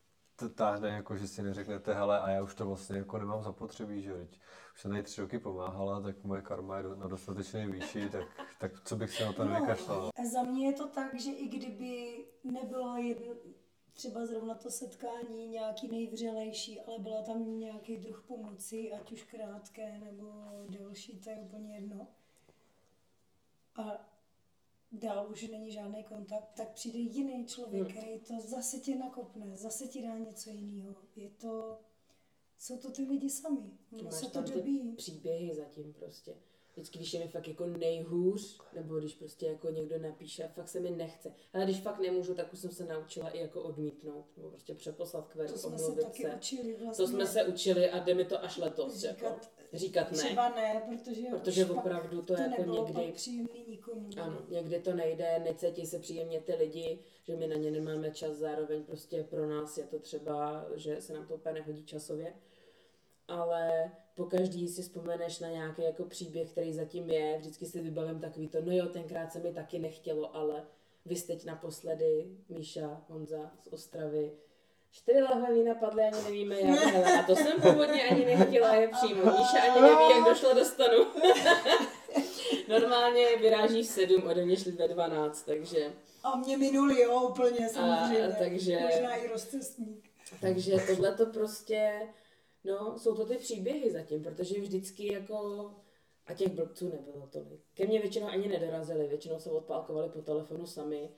táhne, 0.50 0.89
jako 0.89 1.17
že 1.17 1.28
si 1.28 1.43
neřeknete, 1.43 1.93
hele, 1.93 2.19
a 2.19 2.30
já 2.30 2.43
už 2.43 2.56
to 2.56 2.65
vlastně 2.65 2.97
jako 2.97 3.17
nemám 3.17 3.43
zapotřebí, 3.43 4.02
že 4.02 4.13
teď 4.13 4.39
už 4.74 4.82
jsem 4.82 4.91
tady 4.91 5.04
tři 5.04 5.21
roky 5.21 5.39
pomáhala, 5.39 6.02
tak 6.02 6.24
moje 6.24 6.41
karma 6.41 6.78
je 6.78 6.84
na 6.84 7.08
dostatečné 7.08 7.67
výši, 7.67 8.10
tak, 8.10 8.28
tak 8.60 8.84
co 8.84 8.95
bych 8.95 9.12
se 9.12 9.26
na 9.26 9.34
to 9.34 9.45
nevykašlala. 9.45 10.12
No, 10.19 10.30
za 10.30 10.43
mě 10.43 10.67
je 10.67 10.74
to 10.74 10.88
tak, 10.88 11.19
že 11.19 11.32
i 11.32 11.47
kdyby 11.47 12.26
nebylo 12.43 12.97
jedno, 12.97 13.34
třeba 13.93 14.26
zrovna 14.26 14.56
to 14.56 14.71
setkání 14.71 15.47
nějaký 15.47 15.88
nejvřelejší, 15.88 16.82
ale 16.82 17.00
byla 17.00 17.21
tam 17.21 17.60
nějaký 17.60 17.97
druh 17.97 18.24
pomoci, 18.28 18.91
ať 18.93 19.12
už 19.12 19.24
krátké 19.24 20.00
nebo 20.00 20.32
delší, 20.69 21.19
to 21.19 21.30
je 21.30 21.36
úplně 21.36 21.76
jedno. 21.76 22.08
A 23.75 24.10
dál 24.91 25.27
už 25.31 25.47
není 25.47 25.71
žádný 25.71 26.03
kontakt, 26.03 26.51
tak 26.57 26.71
přijde 26.73 26.99
jiný 26.99 27.45
člověk, 27.45 27.84
Hmm. 27.84 27.91
který 27.91 28.19
to 28.19 28.34
zase 28.39 28.77
tě 28.79 28.95
nakopne, 28.95 29.57
zase 29.57 29.88
ti 29.88 30.01
dá 30.01 30.17
něco 30.17 30.49
jiného. 30.49 30.95
Je 31.15 31.29
to, 31.29 31.79
jsou 32.57 32.77
to 32.77 32.91
ty 32.91 33.03
lidi 33.03 33.29
sami. 33.29 33.71
Ono 33.93 34.03
Máš 34.03 34.13
se 34.13 34.29
to 34.29 34.41
dobí. 34.41 34.93
příběhy 34.97 35.55
zatím 35.55 35.93
prostě. 35.93 36.36
Vždycky, 36.73 36.97
když 36.99 37.13
je 37.13 37.19
mi 37.19 37.27
fakt 37.27 37.47
jako 37.47 37.65
nejhůř, 37.67 38.60
nebo 38.73 38.99
když 38.99 39.15
prostě 39.15 39.45
jako 39.45 39.69
někdo 39.69 39.99
napíše 39.99 40.43
a 40.43 40.47
fakt 40.47 40.67
se 40.69 40.79
mi 40.79 40.89
nechce. 40.91 41.34
Ale 41.53 41.63
když 41.63 41.79
fakt 41.81 41.99
nemůžu, 41.99 42.36
tak 42.36 42.53
už 42.53 42.60
jsem 42.60 42.71
se 42.71 42.86
naučila 42.86 43.29
i 43.29 43.39
jako 43.39 43.62
odmítnout, 43.62 44.25
nebo 44.38 44.49
prostě 44.49 44.75
přeposlat 44.75 45.27
k 45.27 45.36
To 45.47 45.57
jsme 45.57 45.77
se 45.77 45.91
taky 45.95 46.23
se. 46.23 46.36
učili 46.36 46.75
vlastně. 46.75 47.05
To 47.05 47.12
jsme 47.12 47.27
se 47.27 47.43
učili 47.45 47.89
a 47.89 47.99
jde 48.03 48.13
mi 48.13 48.25
to 48.25 48.43
až 48.43 48.57
letos. 48.57 49.03
Jako, 49.03 49.39
Říkat- 49.73 50.12
ne. 50.12 50.17
Třeba 50.17 50.49
ne, 50.49 50.84
protože, 50.89 51.27
Protože 51.29 51.65
opravdu 51.65 52.21
to, 52.21 52.36
to 52.36 52.41
jako 52.41 52.63
někdy... 52.63 53.12
příjemný 53.12 53.65
nikomu. 53.67 54.10
Ano, 54.21 54.41
někdy 54.49 54.79
to 54.79 54.93
nejde, 54.95 55.39
necítí 55.39 55.86
se 55.86 55.99
příjemně 55.99 56.41
ty 56.41 56.55
lidi, 56.55 56.99
že 57.23 57.36
my 57.36 57.47
na 57.47 57.55
ně 57.55 57.71
nemáme 57.71 58.12
čas, 58.12 58.38
zároveň 58.38 58.84
prostě 58.84 59.23
pro 59.23 59.49
nás 59.49 59.77
je 59.77 59.84
to 59.84 59.99
třeba, 59.99 60.65
že 60.75 61.01
se 61.01 61.13
nám 61.13 61.27
to 61.27 61.36
úplně 61.36 61.53
nehodí 61.53 61.84
časově. 61.84 62.34
Ale 63.27 63.91
po 64.15 64.25
každý 64.25 64.67
si 64.67 64.81
vzpomeneš 64.81 65.39
na 65.39 65.49
nějaký 65.49 65.81
jako 65.84 66.03
příběh, 66.03 66.51
který 66.51 66.73
zatím 66.73 67.10
je, 67.10 67.38
vždycky 67.39 67.65
si 67.65 67.81
vybavím 67.81 68.19
takový 68.19 68.47
to, 68.47 68.62
no 68.62 68.71
jo, 68.71 68.86
tenkrát 68.86 69.31
se 69.31 69.39
mi 69.39 69.53
taky 69.53 69.79
nechtělo, 69.79 70.36
ale 70.36 70.63
vy 71.05 71.15
jste 71.15 71.34
teď 71.34 71.45
naposledy, 71.45 72.27
Míša, 72.49 73.05
Honza 73.10 73.51
z 73.63 73.67
Ostravy, 73.67 74.31
Čtyři 74.91 75.21
lahve 75.21 75.54
vína 75.54 75.73
padly, 75.75 76.04
ani 76.04 76.23
nevíme 76.23 76.62
jak, 76.62 76.80
hele, 76.80 77.19
a 77.19 77.23
to 77.23 77.36
jsem 77.36 77.62
původně 77.62 78.04
ani 78.04 78.25
nechtěla 78.25 78.75
je 78.75 78.88
přijmout. 78.88 79.25
Míša 79.39 79.62
ani 79.71 79.82
neví, 79.82 80.04
jak 80.15 80.25
došlo 80.25 80.54
do 80.54 80.65
stanu. 80.65 80.97
Normálně 82.67 83.25
vyráží 83.38 83.84
v 83.84 83.86
sedm, 83.88 84.27
ode 84.27 84.45
mě 84.45 84.58
šli 84.58 84.71
ve 84.71 84.88
12, 84.88 85.41
takže, 85.43 85.93
A 86.23 86.38
mě 86.38 86.58
minuli, 86.58 87.01
jo, 87.01 87.21
úplně 87.30 87.69
samozřejmě. 87.69 88.36
takže- 88.39 88.80
Možná 88.80 89.15
i 89.15 89.27
rozcestník. 89.27 90.10
takže 90.41 90.77
tohle 90.88 91.12
to 91.15 91.25
prostě, 91.25 91.91
no, 92.63 92.95
jsou 92.99 93.15
to 93.15 93.25
ty 93.25 93.38
příběhy 93.38 93.91
zatím, 93.91 94.23
protože 94.23 94.62
vždycky 94.62 95.13
jako, 95.13 95.71
a 96.32 96.34
těch 96.34 96.52
blbců 96.52 96.89
nebylo 96.91 97.28
tolik. 97.28 97.62
Ke 97.74 97.86
mně 97.88 98.00
většinou 98.02 98.28
ani 98.28 98.48
nedorazili, 98.48 99.08
většinou 99.08 99.39
se 99.39 99.50
odpálkovali 99.52 100.10
po 100.10 100.22
telefonu 100.22 100.65
sami. 100.65 101.10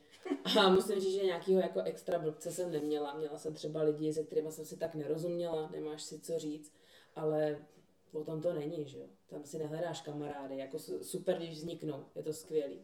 A 0.58 0.68
musím 0.70 1.00
říct, 1.00 1.14
že 1.14 1.24
nějakého 1.24 1.60
jako 1.60 1.80
extra 1.82 2.18
blbce 2.18 2.52
jsem 2.52 2.72
neměla. 2.72 3.14
Měla 3.14 3.38
jsem 3.38 3.54
třeba 3.54 3.82
lidi, 3.82 4.12
se 4.12 4.24
kterými 4.24 4.52
jsem 4.52 4.64
si 4.64 4.76
tak 4.76 4.94
nerozuměla, 4.94 5.68
nemáš 5.72 6.02
si 6.02 6.20
co 6.20 6.38
říct, 6.38 6.72
ale 7.14 7.58
o 8.12 8.24
tom 8.24 8.40
to 8.42 8.52
není, 8.52 8.84
že 8.88 8.98
jo. 8.98 9.06
Tam 9.26 9.44
si 9.44 9.58
nehledáš 9.58 10.00
kamarády, 10.00 10.56
jako 10.56 10.78
su- 10.78 11.04
super, 11.04 11.36
když 11.36 11.50
vzniknou, 11.50 12.04
je 12.14 12.22
to 12.22 12.32
skvělý. 12.32 12.78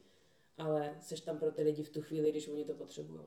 Ale 0.59 0.97
seš 1.01 1.21
tam 1.21 1.39
pro 1.39 1.53
ty 1.53 1.63
lidi 1.63 1.83
v 1.83 1.89
tu 1.91 2.03
chvíli, 2.03 2.31
když 2.31 2.49
oni 2.49 2.65
to 2.65 2.75
potřebují. 2.75 3.21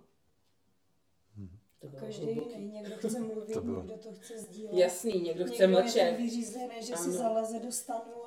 To 1.80 1.89
bylo 1.89 2.00
Každý 2.02 2.28
jiný, 2.32 2.72
někdo 2.72 2.96
chce 2.96 3.20
mluvit, 3.20 3.54
To 3.54 3.62
bylo. 3.62 3.78
někdo 3.84 3.98
to 3.98 4.10
chce 4.13 4.38
sdílet. 4.39 4.74
Jasný, 4.74 5.22
někdo 5.22 5.46
chce 5.46 5.52
někdo 5.68 5.78
je 5.78 5.84
mlčet. 5.84 6.10
tak 6.10 6.18
vyřízený, 6.20 6.76
že 6.80 6.96
si 6.96 7.10
Ano. 7.10 7.12
zaleze 7.12 7.60
do 7.60 7.72
stanu 7.72 8.23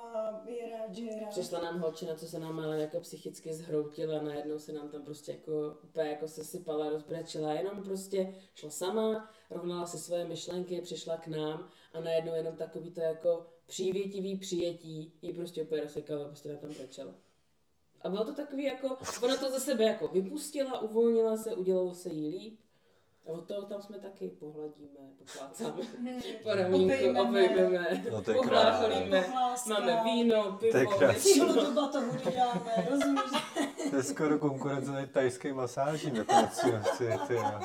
je 0.47 0.71
rád, 0.71 0.95
že 0.95 1.05
je 1.05 1.21
rád. 1.21 1.29
Přišla 1.29 1.61
nám 1.61 1.81
holčina, 1.81 2.15
co 2.15 2.27
se 2.27 2.39
nám 2.39 2.61
ale 2.61 2.81
jako 2.81 3.01
psychicky 3.01 3.55
zhroutila, 3.55 4.23
najednou 4.23 4.59
se 4.59 4.73
nám 4.73 4.89
tam 4.89 5.03
prostě 5.03 5.33
jako 5.33 5.79
úplně 5.85 6.11
jako 6.11 6.29
se 6.29 6.45
sypala, 6.45 6.91
rozbrečila, 6.91 7.53
jenom 7.53 7.83
prostě 7.83 8.35
šla 8.55 8.71
sama, 8.71 9.31
rovnala 9.51 9.87
si 9.87 9.99
svoje 9.99 10.25
myšlenky, 10.25 10.81
přišla 10.81 11.17
k 11.17 11.27
nám 11.27 11.69
a 11.93 12.01
najednou 12.01 12.35
jenom 12.35 12.57
takový 12.57 12.91
to 12.91 13.01
jako 13.01 13.47
přívětivý 13.67 14.39
přijetí 14.39 15.13
jí 15.23 15.33
prostě 15.33 15.63
úplně 15.63 15.83
rozsekala, 15.83 16.25
prostě 16.25 16.49
na 16.49 16.57
tam 16.57 16.71
brečela. 16.71 17.15
A 18.01 18.09
bylo 18.09 18.25
to 18.25 18.35
takový 18.35 18.65
jako, 18.65 18.97
ona 19.23 19.37
to 19.37 19.51
ze 19.51 19.61
sebe 19.61 19.85
jako 19.85 20.09
vypustila, 20.09 20.81
uvolnila 20.81 21.37
se, 21.37 21.55
udělalo 21.55 21.95
se 21.95 22.09
jí 22.09 22.29
líp. 22.29 22.61
A 23.27 23.29
od 23.29 23.47
toho 23.49 23.63
tam 23.63 23.83
jsme 23.83 23.99
taky 23.99 24.29
pohladíme, 24.29 24.99
poplácáme 25.19 25.83
po 26.43 26.55
ramínku, 26.55 27.21
Obejmeme. 27.21 28.05
No 28.13 28.23
to 28.23 28.31
je. 28.31 28.39
Máme 29.69 30.01
víno, 30.05 30.57
To 30.61 30.67
je 30.67 30.73
pivo, 30.73 30.99
krásný. 30.99 31.33
Cílo 31.33 31.53
většinu. 31.53 31.75
do 31.75 31.81
batohu 31.81 32.13
dáme, 32.37 32.89
rozumíš? 32.91 33.43
To 33.91 33.97
je 33.97 34.03
skoro 34.03 34.39
konkurence 34.39 35.09
tajské 35.13 35.55
masáži 35.55 36.11
na 36.11 36.25
to, 36.25 36.35
ty, 36.63 36.71
ty, 36.99 37.19
ty, 37.27 37.35
jo. 37.35 37.61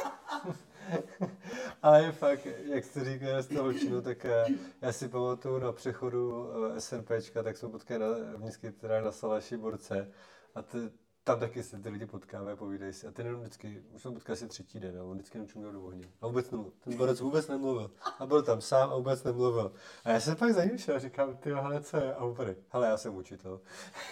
Ale 1.81 2.03
je 2.03 2.11
fakt, 2.11 2.47
jak 2.63 2.85
jste 2.85 3.03
říkal 3.03 3.43
z 3.43 3.47
toho 3.47 3.63
holčinu, 3.63 4.01
tak 4.01 4.25
eh, 4.25 4.45
já 4.81 4.91
si 4.91 5.07
pamatuju 5.07 5.59
na 5.59 5.71
přechodu 5.71 6.49
eh, 6.75 6.81
SNPčka, 6.81 7.43
tak 7.43 7.57
jsme 7.57 7.69
potkali 7.69 7.99
na, 7.99 8.07
vždycky 8.37 8.71
teda 8.71 9.01
na 9.01 9.11
Salaši 9.11 9.57
Borce 9.57 10.11
a 10.55 10.61
ty, 10.61 10.77
tam 11.23 11.39
taky 11.39 11.63
se 11.63 11.79
ty 11.79 11.89
lidi 11.89 12.05
potkávají, 12.05 12.57
povídají 12.57 12.93
si. 12.93 13.07
A 13.07 13.11
ten 13.11 13.25
jenom 13.25 13.41
vždycky, 13.41 13.83
už 13.95 14.01
jsem 14.01 14.13
potkal 14.13 14.33
asi 14.33 14.47
třetí 14.47 14.79
den, 14.79 14.99
a 14.99 15.03
on 15.03 15.13
vždycky 15.13 15.37
jenom 15.37 15.47
čuměl 15.47 15.71
do 15.71 15.83
ohně. 15.83 16.05
A 16.21 16.27
vůbec 16.27 16.51
nemluvil. 16.51 16.73
Ten 16.83 16.97
borec 16.97 17.21
vůbec 17.21 17.47
nemluvil. 17.47 17.91
A 18.19 18.25
byl 18.25 18.43
tam 18.43 18.61
sám 18.61 18.89
a 18.89 18.95
vůbec 18.95 19.23
nemluvil. 19.23 19.73
A 20.03 20.09
já 20.09 20.19
jsem 20.19 20.35
pak 20.35 20.53
za 20.53 20.63
ním 20.63 20.77
šel 20.77 20.95
a 20.95 20.99
říkám, 20.99 21.37
ty 21.37 21.49
hele, 21.53 21.81
co 21.81 21.97
je? 21.97 22.15
A 22.15 22.25
úplně, 22.25 22.55
hele, 22.69 22.87
já 22.87 22.97
jsem 22.97 23.15
učitel. 23.15 23.61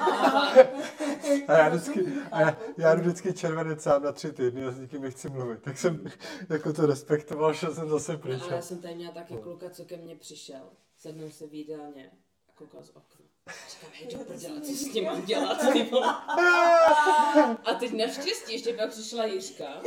a 1.48 1.54
já 1.58 1.70
vždycky, 1.70 2.06
a 2.32 2.42
já, 2.42 2.58
já 2.78 2.96
jdu 2.96 3.02
vždycky 3.02 3.34
červenec 3.34 3.82
sám 3.82 4.04
na 4.04 4.12
tři 4.12 4.32
týdny 4.32 4.66
a 4.66 4.72
s 4.72 4.80
nikým 4.80 5.02
nechci 5.02 5.30
mluvit. 5.30 5.62
Tak 5.62 5.78
jsem 5.78 6.06
jako 6.50 6.74
to 6.74 6.86
respektoval, 6.86 7.54
šel 7.54 7.76
jsem 7.76 7.90
zase 7.90 8.18
pryč. 8.18 8.40
No, 8.40 8.46
ale 8.46 8.56
já 8.56 8.62
jsem 8.62 8.82
tady 8.82 8.96
měla 8.96 9.14
taky 9.14 9.38
kluka, 9.38 9.70
co 9.70 9.86
ke 9.86 9.98
mně 9.98 10.16
přišel. 10.16 10.70
Sednul 10.98 11.30
se 11.30 11.48
v 11.48 11.54
jídelně 11.54 12.12
a 12.50 12.52
koukal 12.56 12.84
z 12.84 12.90
okna. 12.90 13.27
Co 14.62 14.74
s 14.74 14.92
tím 14.92 15.06
mám 15.06 15.26
dělat, 15.26 15.58
ty 15.74 15.84
vole? 15.84 16.08
A 17.66 17.74
teď 17.80 17.92
naštěstí 17.92 18.54
ještě 18.54 18.74
pak 18.74 18.90
přišla 18.90 19.26
Jiřka, 19.26 19.82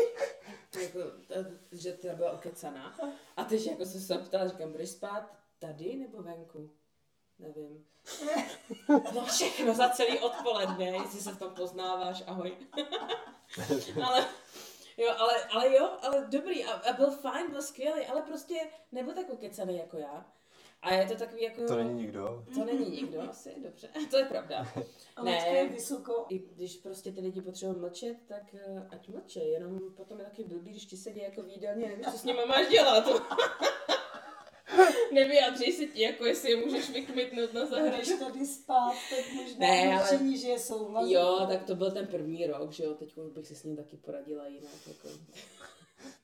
jako, 0.83 0.99
že 1.73 1.93
teda 1.93 2.15
byla 2.15 2.33
okecaná. 2.33 2.97
A 3.37 3.45
teď 3.45 3.67
jako 3.67 3.85
se 3.85 4.01
se 4.01 4.19
ptala, 4.19 4.49
říkám, 4.49 4.73
budeš 4.73 4.91
spát 4.91 5.31
tady 5.59 5.97
nebo 5.97 6.23
venku? 6.23 6.71
Nevím. 7.39 7.87
No 9.15 9.25
všechno 9.25 9.75
za 9.75 9.89
celý 9.89 10.19
odpoledne, 10.19 10.87
jestli 10.87 11.21
se 11.21 11.33
v 11.33 11.39
tom 11.39 11.55
poznáváš, 11.55 12.23
ahoj. 12.27 12.57
ale, 14.05 14.27
jo, 14.97 15.15
ale, 15.19 15.45
ale 15.45 15.75
jo, 15.75 15.99
ale 16.03 16.27
dobrý 16.31 16.65
a, 16.65 16.73
a 16.73 16.93
byl 16.93 17.11
fajn, 17.11 17.51
byl 17.51 17.63
skvělý, 17.63 18.07
ale 18.07 18.23
prostě 18.23 18.55
nebyl 18.93 19.15
tak 19.15 19.31
okecaný 19.31 19.79
jako 19.79 19.97
já. 19.97 20.33
A 20.83 20.95
je 20.95 21.07
to 21.09 21.15
takový 21.15 21.43
jako... 21.43 21.67
To 21.67 21.77
není 21.77 21.95
nikdo. 22.03 22.45
To 22.55 22.65
není 22.65 22.91
nikdo 22.91 23.21
asi, 23.31 23.55
dobře, 23.63 23.89
to 24.11 24.17
je 24.17 24.25
pravda. 24.25 24.67
A 25.17 25.25
Ne. 25.25 25.49
Je 25.49 25.69
vysoko. 25.69 26.27
I 26.29 26.39
když 26.39 26.77
prostě 26.77 27.13
ty 27.13 27.21
lidi 27.21 27.41
potřebují 27.43 27.79
mlčet, 27.81 28.17
tak 28.29 28.43
eh, 28.55 28.87
ať 28.91 29.09
mlče, 29.09 29.41
jenom 29.41 29.79
potom 29.97 30.19
je 30.19 30.25
taky 30.25 30.45
blbý, 30.45 30.71
když 30.71 30.85
ti 30.87 30.97
sedí 30.97 31.21
jako 31.23 31.43
v 31.43 31.49
jídelně, 31.49 31.87
nevíš, 31.89 32.07
co 32.07 32.19
s 32.19 32.25
nimi 32.25 32.41
máš 32.49 32.69
dělat. 32.69 33.09
Nevyjadřej 35.13 35.73
se 35.73 35.87
ti, 35.87 36.03
jako 36.03 36.25
jestli 36.27 36.51
je 36.51 36.57
můžeš 36.57 36.91
vykmitnout 36.91 37.53
na 37.53 37.61
Když 37.61 37.71
zahraničí. 37.71 38.19
tady 38.19 38.47
spát, 38.47 38.95
tak 39.11 39.33
možná 39.35 39.57
Ne, 39.59 39.99
ale- 40.03 40.37
že 40.37 40.49
je 40.49 40.59
souhlas. 40.59 41.09
Jo, 41.09 41.47
tak 41.49 41.65
to 41.65 41.75
byl 41.75 41.91
ten 41.91 42.07
první 42.07 42.47
rok, 42.47 42.73
že 42.73 42.85
jo, 42.85 42.95
teď 42.95 43.17
už 43.17 43.33
bych 43.33 43.47
si 43.47 43.55
s 43.55 43.65
ním 43.65 43.77
taky 43.77 43.97
poradila 43.97 44.47
jinak. 44.47 44.73
Jako. 44.89 45.09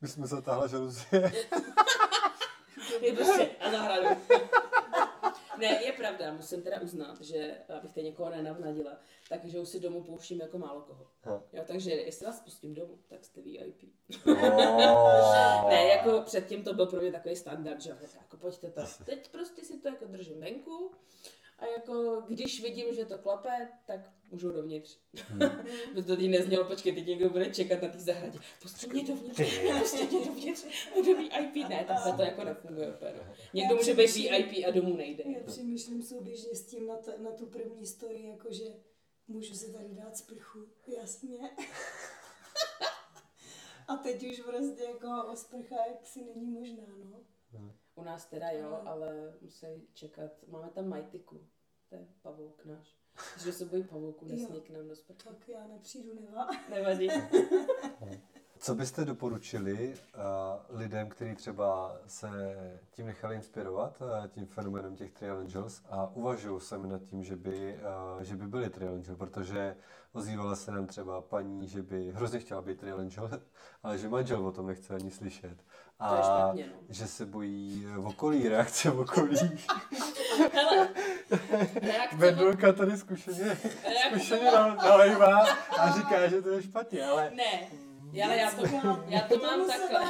My 0.00 0.08
jsme 0.08 0.26
zatáhla 0.26 0.66
žaluzie. 0.66 1.32
Je 3.00 3.12
prostě 3.12 3.50
a 3.60 3.70
zahradu. 3.70 4.20
Ne, 5.58 5.82
je 5.84 5.92
pravda, 5.92 6.32
musím 6.32 6.62
teda 6.62 6.80
uznat, 6.80 7.20
že 7.20 7.56
abych 7.78 7.92
teď 7.92 8.04
někoho 8.04 8.30
nenavnadila, 8.30 9.00
takže 9.28 9.58
už 9.60 9.68
si 9.68 9.80
domů 9.80 10.02
pouštím 10.02 10.40
jako 10.40 10.58
málo 10.58 10.80
koho. 10.80 11.06
Ha. 11.22 11.42
Jo, 11.52 11.62
takže 11.66 11.90
jestli 11.90 12.26
vás 12.26 12.40
pustím 12.40 12.74
domů, 12.74 12.98
tak 13.08 13.24
jste 13.24 13.40
VIP. 13.42 13.82
Oh. 14.26 15.68
Ne, 15.68 15.84
jako 15.86 16.20
předtím 16.20 16.64
to 16.64 16.74
byl 16.74 16.86
pro 16.86 17.00
mě 17.00 17.12
takový 17.12 17.36
standard, 17.36 17.80
že 17.80 17.90
tak 17.90 18.14
jako 18.14 18.36
pojďte 18.36 18.70
to. 18.70 18.80
Teď 19.04 19.28
prostě 19.28 19.64
si 19.64 19.78
to 19.78 19.88
jako 19.88 20.04
držím 20.04 20.40
venku 20.40 20.90
a 21.58 21.66
jako 21.66 22.22
když 22.28 22.62
vidím, 22.62 22.94
že 22.94 23.04
to 23.04 23.18
klape, 23.18 23.68
tak 23.86 24.00
můžu 24.30 24.52
dovnitř. 24.52 24.98
Hmm. 25.14 25.40
to 25.94 26.02
teď 26.16 26.28
neznělo, 26.28 26.64
počkej, 26.64 26.94
teď 26.94 27.06
někdo 27.06 27.30
bude 27.30 27.54
čekat 27.54 27.82
na 27.82 27.88
té 27.88 27.98
zahradě. 27.98 28.38
Pustí 28.62 28.86
mě 28.90 29.04
dovnitř, 29.04 29.42
pustí 29.80 30.06
mě 30.06 30.26
dovnitř, 30.26 30.64
budu 30.94 31.16
VIP. 31.16 31.68
Ne, 31.68 31.84
takhle 31.88 32.12
to 32.12 32.22
jako 32.22 32.44
nefunguje 32.44 32.94
úplně. 32.94 33.36
Někdo 33.54 33.76
může 33.76 33.94
být 33.94 34.16
VIP 34.16 34.66
a 34.68 34.70
domů 34.70 34.96
nejde. 34.96 35.24
Já 35.26 35.40
přemýšlím 35.46 36.02
souběžně 36.02 36.54
s 36.54 36.66
tím 36.66 36.86
na, 36.86 36.96
ta, 36.96 37.12
na 37.18 37.30
tu 37.30 37.46
první 37.46 37.86
story, 37.86 38.26
jakože 38.28 38.64
můžu 39.28 39.54
si 39.54 39.72
tady 39.72 39.88
dát 39.88 40.16
sprchu, 40.16 40.68
jasně. 40.96 41.38
A 43.88 43.96
teď 43.96 44.30
už 44.30 44.40
prostě 44.40 44.82
jako 44.82 45.08
o 45.32 45.36
sprcha 45.36 45.76
jaksi 45.90 46.24
není 46.24 46.50
možná, 46.50 46.84
no. 47.04 47.24
U 47.96 48.04
nás 48.04 48.26
teda 48.26 48.50
jo, 48.50 48.80
ale 48.84 49.34
musí 49.40 49.66
čekat. 49.92 50.30
Máme 50.48 50.68
tam 50.68 50.88
majtiku, 50.88 51.46
to 51.88 51.94
je 51.94 52.06
pavouk 52.22 52.64
náš. 52.64 52.96
Že 53.44 53.52
se 53.52 53.64
bojí 53.64 53.84
pavouku, 53.84 54.24
nesmí 54.24 54.60
k 54.60 54.70
nám 54.70 54.88
do 54.88 54.96
sprchy. 54.96 55.28
Tak 55.28 55.48
já 55.48 55.66
nepřijdu, 55.66 56.20
nevá. 56.20 56.48
Nevadí. 56.70 57.08
Co 58.58 58.74
byste 58.74 59.04
doporučili 59.04 59.94
uh, 59.94 60.78
lidem, 60.78 61.08
kteří 61.08 61.34
třeba 61.34 61.96
se 62.06 62.28
tím 62.90 63.06
nechali 63.06 63.36
inspirovat, 63.36 64.00
uh, 64.00 64.26
tím 64.26 64.46
fenomenem 64.46 64.96
těch 64.96 65.12
Trial 65.12 65.38
Angels 65.38 65.82
a 65.88 66.16
uvažují 66.16 66.60
sami 66.60 66.88
nad 66.88 67.02
tím, 67.02 67.24
že 67.24 67.36
by, 67.36 67.80
uh, 68.14 68.22
že 68.22 68.36
by 68.36 68.46
byli 68.46 68.70
Trial 68.70 68.94
Angel, 68.94 69.16
protože 69.16 69.76
ozývala 70.12 70.56
se 70.56 70.70
nám 70.70 70.86
třeba 70.86 71.20
paní, 71.20 71.68
že 71.68 71.82
by 71.82 72.12
hrozně 72.12 72.38
chtěla 72.38 72.62
být 72.62 72.80
Trial 72.80 73.00
Angel, 73.00 73.30
ale 73.82 73.98
že 73.98 74.08
manžel 74.08 74.46
o 74.46 74.52
tom 74.52 74.66
nechce 74.66 74.94
ani 74.94 75.10
slyšet. 75.10 75.64
A 76.00 76.08
To 76.08 76.14
je 76.16 76.22
špatně, 76.22 76.66
no. 76.66 76.78
že 76.88 77.06
se 77.06 77.26
bojí 77.26 77.86
v 77.96 78.06
okolí, 78.06 78.48
reakce 78.48 78.90
v 78.90 79.00
okolí. 79.00 79.36
Hele, 80.52 80.88
reakce, 81.82 82.16
Vendulka 82.16 82.72
tady 82.72 82.96
zkušeně, 82.96 83.58
zkušeně 84.08 84.50
nalejvá 84.76 85.46
a 85.78 85.92
říká, 85.96 86.28
že 86.28 86.42
to 86.42 86.48
je 86.48 86.62
špatně, 86.62 87.06
ale 87.06 87.30
Ne, 87.34 87.68
ale 88.24 88.36
já 88.36 88.50
to, 88.50 88.62
já 89.08 89.20
to 89.20 89.38
mám 89.38 89.66
takhle. 89.66 90.00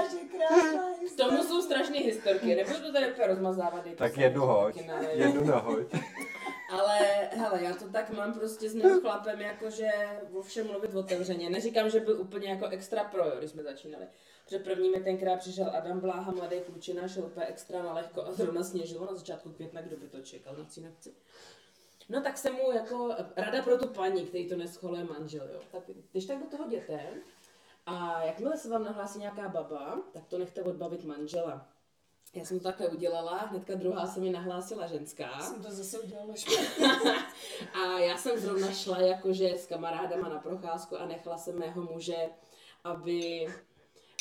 K 1.14 1.16
tomu 1.16 1.42
jsou 1.42 1.62
strašné 1.62 1.98
historky, 1.98 2.54
nebudu 2.54 2.78
to 2.80 2.92
tady 2.92 3.12
rozmazávat. 3.26 3.84
tak 3.96 4.16
jednu 4.18 4.42
hoď, 4.42 4.76
jednu 5.12 5.44
nahoď. 5.44 5.86
Ale 6.70 6.98
hele, 7.32 7.62
já 7.62 7.74
to 7.74 7.88
tak 7.88 8.10
mám 8.10 8.32
prostě 8.32 8.70
s 8.70 8.74
mým 8.74 9.00
chlapem, 9.00 9.40
jakože 9.40 9.90
o 10.32 10.42
všem 10.42 10.66
mluvit 10.66 10.94
otevřeně. 10.94 11.50
Neříkám, 11.50 11.90
že 11.90 12.00
byl 12.00 12.20
úplně 12.20 12.48
jako 12.48 12.66
extra 12.66 13.04
pro, 13.04 13.24
jo, 13.24 13.34
když 13.38 13.50
jsme 13.50 13.62
začínali. 13.62 14.06
Protože 14.44 14.58
první 14.58 14.90
mi 14.90 15.00
tenkrát 15.00 15.36
přišel 15.38 15.70
Adam 15.76 16.00
Bláha, 16.00 16.32
mladý 16.32 16.60
klučina, 16.60 17.08
šel 17.08 17.24
úplně 17.24 17.46
extra 17.46 17.82
na 17.82 17.92
lehko 17.92 18.24
a 18.24 18.32
zrovna 18.32 18.62
sněžilo 18.62 19.06
na 19.06 19.16
začátku 19.16 19.52
května, 19.52 19.80
kdo 19.80 19.96
by 19.96 20.08
to 20.08 20.20
čekal 20.20 20.56
na 20.56 20.64
cínovci. 20.64 21.14
No 22.08 22.22
tak 22.22 22.38
jsem 22.38 22.54
mu 22.54 22.72
jako 22.72 23.14
rada 23.36 23.62
pro 23.62 23.78
tu 23.78 23.88
paní, 23.88 24.26
který 24.26 24.48
to 24.48 24.56
nescholuje 24.56 25.04
manžel, 25.04 25.48
jo. 25.52 25.60
Tak 25.72 25.82
když 26.12 26.26
tak 26.26 26.38
do 26.38 26.46
toho 26.46 26.64
jděte 26.64 27.00
a 27.86 28.22
jakmile 28.24 28.56
se 28.56 28.68
vám 28.68 28.84
nahlásí 28.84 29.18
nějaká 29.18 29.48
baba, 29.48 29.98
tak 30.12 30.26
to 30.26 30.38
nechte 30.38 30.62
odbavit 30.62 31.04
manžela. 31.04 31.68
Já 32.34 32.44
jsem 32.44 32.58
to 32.58 32.64
takhle 32.64 32.88
udělala, 32.88 33.38
hnedka 33.38 33.74
druhá 33.74 34.06
se 34.06 34.20
mi 34.20 34.30
nahlásila 34.30 34.86
ženská. 34.86 35.40
Jsem 35.40 35.62
to 35.62 35.70
zase 35.70 36.00
udělala 36.00 36.34
špatně. 36.34 36.86
A 37.72 37.98
já 37.98 38.16
jsem 38.16 38.38
zrovna 38.38 38.72
šla 38.72 39.00
jakože 39.00 39.50
s 39.50 39.66
kamarádama 39.66 40.28
na 40.28 40.38
procházku 40.38 40.96
a 40.96 41.06
nechala 41.06 41.38
jsem 41.38 41.58
mého 41.58 41.82
muže, 41.82 42.30
aby, 42.84 43.46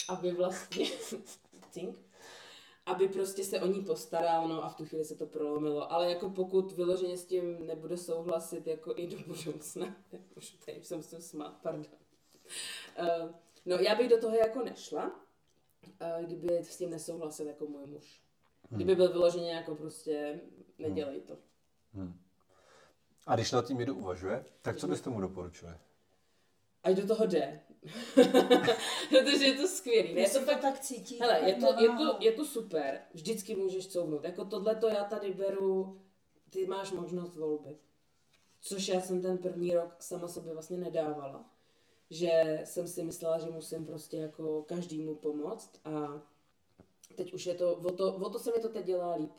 aby 0.09 0.31
vlastně, 0.31 0.85
cink, 1.71 1.99
aby 2.85 3.07
prostě 3.07 3.43
se 3.43 3.61
o 3.61 3.67
ní 3.67 3.81
postaral, 3.81 4.47
no 4.47 4.63
a 4.63 4.69
v 4.69 4.75
tu 4.75 4.85
chvíli 4.85 5.05
se 5.05 5.15
to 5.15 5.25
prolomilo. 5.25 5.91
Ale 5.91 6.09
jako 6.09 6.29
pokud 6.29 6.71
vyloženě 6.71 7.17
s 7.17 7.25
tím 7.25 7.67
nebude 7.67 7.97
souhlasit 7.97 8.67
jako 8.67 8.93
i 8.95 9.07
do 9.07 9.17
budoucna, 9.27 9.95
už 10.35 10.49
tady 10.65 10.83
jsem 10.83 11.03
se 11.03 11.21
smát, 11.21 11.59
pardon. 11.63 11.85
Uh, 12.99 13.31
no 13.65 13.75
já 13.75 13.95
bych 13.95 14.09
do 14.09 14.21
toho 14.21 14.35
jako 14.35 14.63
nešla, 14.63 15.24
kdyby 16.21 16.57
s 16.57 16.77
tím 16.77 16.89
nesouhlasil 16.89 17.47
jako 17.47 17.65
můj 17.65 17.85
muž. 17.85 18.21
Kdyby 18.69 18.95
byl 18.95 19.11
vyloženě 19.11 19.51
jako 19.51 19.75
prostě, 19.75 20.41
nedělej 20.79 21.21
to. 21.21 21.37
A 23.27 23.35
když 23.35 23.51
nad 23.51 23.65
tím 23.65 23.77
někdo 23.77 23.95
uvažuje, 23.95 24.45
tak 24.61 24.77
co 24.77 24.87
byste 24.87 25.09
mu 25.09 25.21
doporučili? 25.21 25.73
Ať 26.83 26.95
do 26.95 27.07
toho 27.07 27.25
jde. 27.25 27.61
Protože 29.09 29.45
je 29.45 29.53
to 29.53 29.67
skvělý. 29.67 30.13
Ne? 30.13 30.21
Je 30.21 30.29
to 30.29 30.39
fakt, 30.39 30.61
tak 30.61 30.79
cítí. 30.79 31.19
hele, 31.19 31.39
tak 31.39 31.47
je 31.47 31.55
to, 31.55 31.83
je, 31.83 31.89
to, 31.89 32.17
je 32.19 32.31
to 32.31 32.45
super. 32.45 33.01
Vždycky 33.13 33.55
můžeš 33.55 33.87
couvnout. 33.87 34.23
Jako 34.23 34.45
tohle 34.45 34.75
to 34.75 34.89
já 34.89 35.03
tady 35.03 35.33
beru, 35.33 36.01
ty 36.49 36.65
máš 36.65 36.91
možnost 36.91 37.35
volby. 37.35 37.77
Což 38.61 38.87
já 38.87 39.01
jsem 39.01 39.21
ten 39.21 39.37
první 39.37 39.73
rok 39.73 39.95
sama 39.99 40.27
sobě 40.27 40.53
vlastně 40.53 40.77
nedávala. 40.77 41.54
Že 42.09 42.61
jsem 42.63 42.87
si 42.87 43.03
myslela, 43.03 43.39
že 43.39 43.49
musím 43.49 43.85
prostě 43.85 44.17
jako 44.17 44.63
každému 44.63 45.15
pomoct 45.15 45.79
a 45.85 46.21
teď 47.15 47.33
už 47.33 47.45
je 47.45 47.55
to, 47.55 47.75
o 47.75 47.91
to, 47.91 48.15
o 48.15 48.29
to 48.29 48.39
se 48.39 48.51
mi 48.51 48.59
to 48.61 48.69
teď 48.69 48.85
dělá 48.85 49.15
líp. 49.15 49.31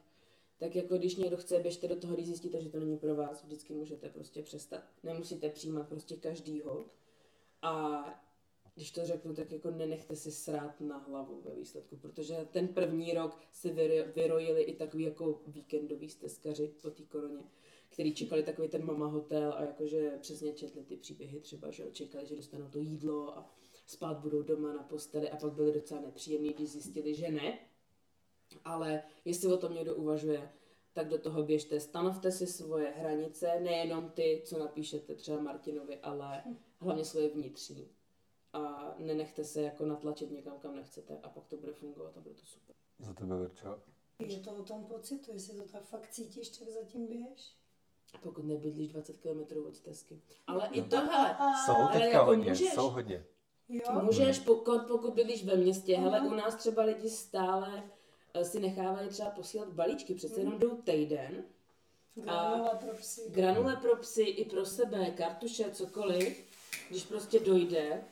Tak 0.59 0.76
jako 0.76 0.96
když 0.96 1.16
někdo 1.16 1.37
chce, 1.37 1.59
běžte 1.59 1.88
do 1.88 1.96
toho, 1.96 2.14
když 2.14 2.26
zjistíte, 2.26 2.61
že 2.61 2.70
to 2.70 2.81
není 2.81 2.98
pro 2.98 3.14
vás, 3.16 3.44
vždycky 3.44 3.72
můžete 3.72 4.09
prostě 4.09 4.42
přestat. 4.42 4.83
Nemusíte 5.02 5.50
přijímat 5.50 5.88
prostě 5.88 6.16
každýho. 6.16 6.85
A 7.62 8.05
když 8.74 8.90
to 8.90 9.07
řeknu, 9.07 9.35
tak 9.35 9.52
jako 9.52 9.70
nenechte 9.70 10.16
si 10.16 10.33
srát 10.33 10.81
na 10.81 10.98
hlavu 10.98 11.40
ve 11.40 11.55
výsledku, 11.55 11.96
protože 11.96 12.48
ten 12.52 12.68
první 12.68 13.12
rok 13.12 13.38
vyro- 13.64 14.12
vyrojili 14.12 14.62
i 14.62 14.76
takový 14.76 15.05
jako 15.05 15.40
víkendový 15.46 16.09
stezkaři 16.09 16.74
po 16.83 16.90
té 16.90 17.02
koroně, 17.02 17.42
který 17.88 18.14
čekali 18.14 18.42
takový 18.42 18.68
ten 18.68 18.85
mama 18.85 19.07
hotel 19.07 19.53
a 19.57 19.62
jakože 19.62 20.18
přesně 20.20 20.53
četli 20.53 20.85
ty 20.85 20.96
příběhy 20.96 21.40
třeba, 21.40 21.70
že 21.70 21.90
čekali, 21.92 22.27
že 22.27 22.37
dostanou 22.37 22.68
to 22.68 22.79
jídlo 22.79 23.38
a 23.38 23.51
spát 23.87 24.18
budou 24.18 24.42
doma 24.42 24.72
na 24.72 24.83
posteli 24.83 25.31
a 25.31 25.37
pak 25.37 25.53
byli 25.53 25.72
docela 25.72 26.01
nepříjemní, 26.01 26.53
když 26.53 26.70
zjistili, 26.70 27.14
že 27.14 27.31
ne. 27.31 27.59
Ale 28.64 29.03
jestli 29.25 29.53
o 29.53 29.57
tom 29.57 29.75
někdo 29.75 29.94
uvažuje, 29.94 30.53
tak 30.92 31.09
do 31.09 31.18
toho 31.18 31.42
běžte, 31.42 31.81
stanovte 31.81 32.33
si 32.33 32.46
svoje 32.46 32.90
hranice, 32.90 33.61
nejenom 33.61 34.11
ty, 34.11 34.42
co 34.44 34.59
napíšete 34.59 35.14
třeba 35.14 35.40
Martinovi, 35.40 35.99
ale 36.01 36.44
hlavně 36.81 37.05
svoje 37.05 37.29
vnitřní. 37.29 37.88
A 38.53 38.94
nenechte 38.99 39.44
se 39.44 39.62
jako 39.62 39.87
natlačit 39.87 40.31
někam, 40.31 40.59
kam 40.59 40.77
nechcete 40.77 41.18
a 41.22 41.29
pak 41.29 41.46
to 41.46 41.57
bude 41.57 41.72
fungovat 41.72 42.16
a 42.16 42.20
bude 42.20 42.35
to 42.35 42.46
super. 42.46 42.77
Za 42.99 43.14
tebe, 43.14 43.37
Verčo? 43.37 43.83
Je 44.18 44.40
to 44.40 44.57
o 44.57 44.62
tom 44.62 44.85
pocitu, 44.85 45.33
jestli 45.33 45.57
to 45.57 45.68
tak 45.68 45.85
fakt 45.85 46.11
cítíš, 46.11 46.49
tak 46.49 46.68
zatím 46.68 47.07
běž. 47.07 47.57
Pokud 48.23 48.45
nebydlíš 48.45 48.88
20 48.88 49.16
km 49.21 49.66
od 49.69 49.77
stezky. 49.77 50.21
Ale 50.47 50.69
i 50.73 50.83
to, 50.83 50.97
hele, 50.97 51.37
Jsou 51.66 51.73
ale 51.75 51.92
teďka 51.92 52.07
jako 52.09 52.25
hodně, 52.27 52.51
můžeš. 52.51 52.73
jsou 52.73 52.90
hodně. 52.90 53.25
Jo? 53.69 54.01
Můžeš, 54.03 54.38
pokud, 54.38 54.83
pokud 54.88 55.14
bydlíš 55.14 55.45
ve 55.45 55.57
městě, 55.57 55.97
hele, 55.99 56.21
u 56.21 56.35
nás 56.35 56.55
třeba 56.55 56.83
lidi 56.83 57.11
stále 57.11 57.83
eh, 58.35 58.45
si 58.45 58.61
nechávají 58.61 59.09
třeba 59.09 59.31
posílat 59.31 59.69
balíčky, 59.69 60.14
přece 60.14 60.40
jenom 60.40 60.59
jdou 60.59 60.77
týden, 60.77 61.45
Granula 62.14 62.75
pro 62.75 62.95
psy. 62.95 63.21
granule 63.31 63.77
pro 63.77 63.97
psy 63.97 64.23
i 64.23 64.45
pro 64.45 64.64
sebe, 64.66 65.11
kartuše, 65.11 65.71
cokoliv, 65.71 66.45
když 66.90 67.05
prostě 67.05 67.40
dojde, 67.40 68.05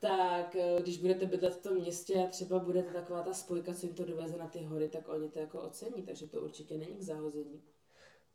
tak 0.00 0.56
eh, 0.56 0.76
když 0.82 0.98
budete 0.98 1.26
bydlet 1.26 1.54
v 1.54 1.62
tom 1.62 1.74
městě 1.74 2.14
a 2.24 2.26
třeba 2.30 2.58
budete 2.58 2.92
taková 2.92 3.22
ta 3.22 3.34
spojka, 3.34 3.74
co 3.74 3.86
jim 3.86 3.94
to 3.94 4.04
doveze 4.04 4.36
na 4.36 4.48
ty 4.48 4.62
hory, 4.62 4.88
tak 4.88 5.08
oni 5.08 5.28
to 5.28 5.38
jako 5.38 5.60
ocení, 5.60 6.02
takže 6.02 6.26
to 6.26 6.40
určitě 6.40 6.78
není 6.78 6.96
k 6.96 7.02
zahození. 7.02 7.62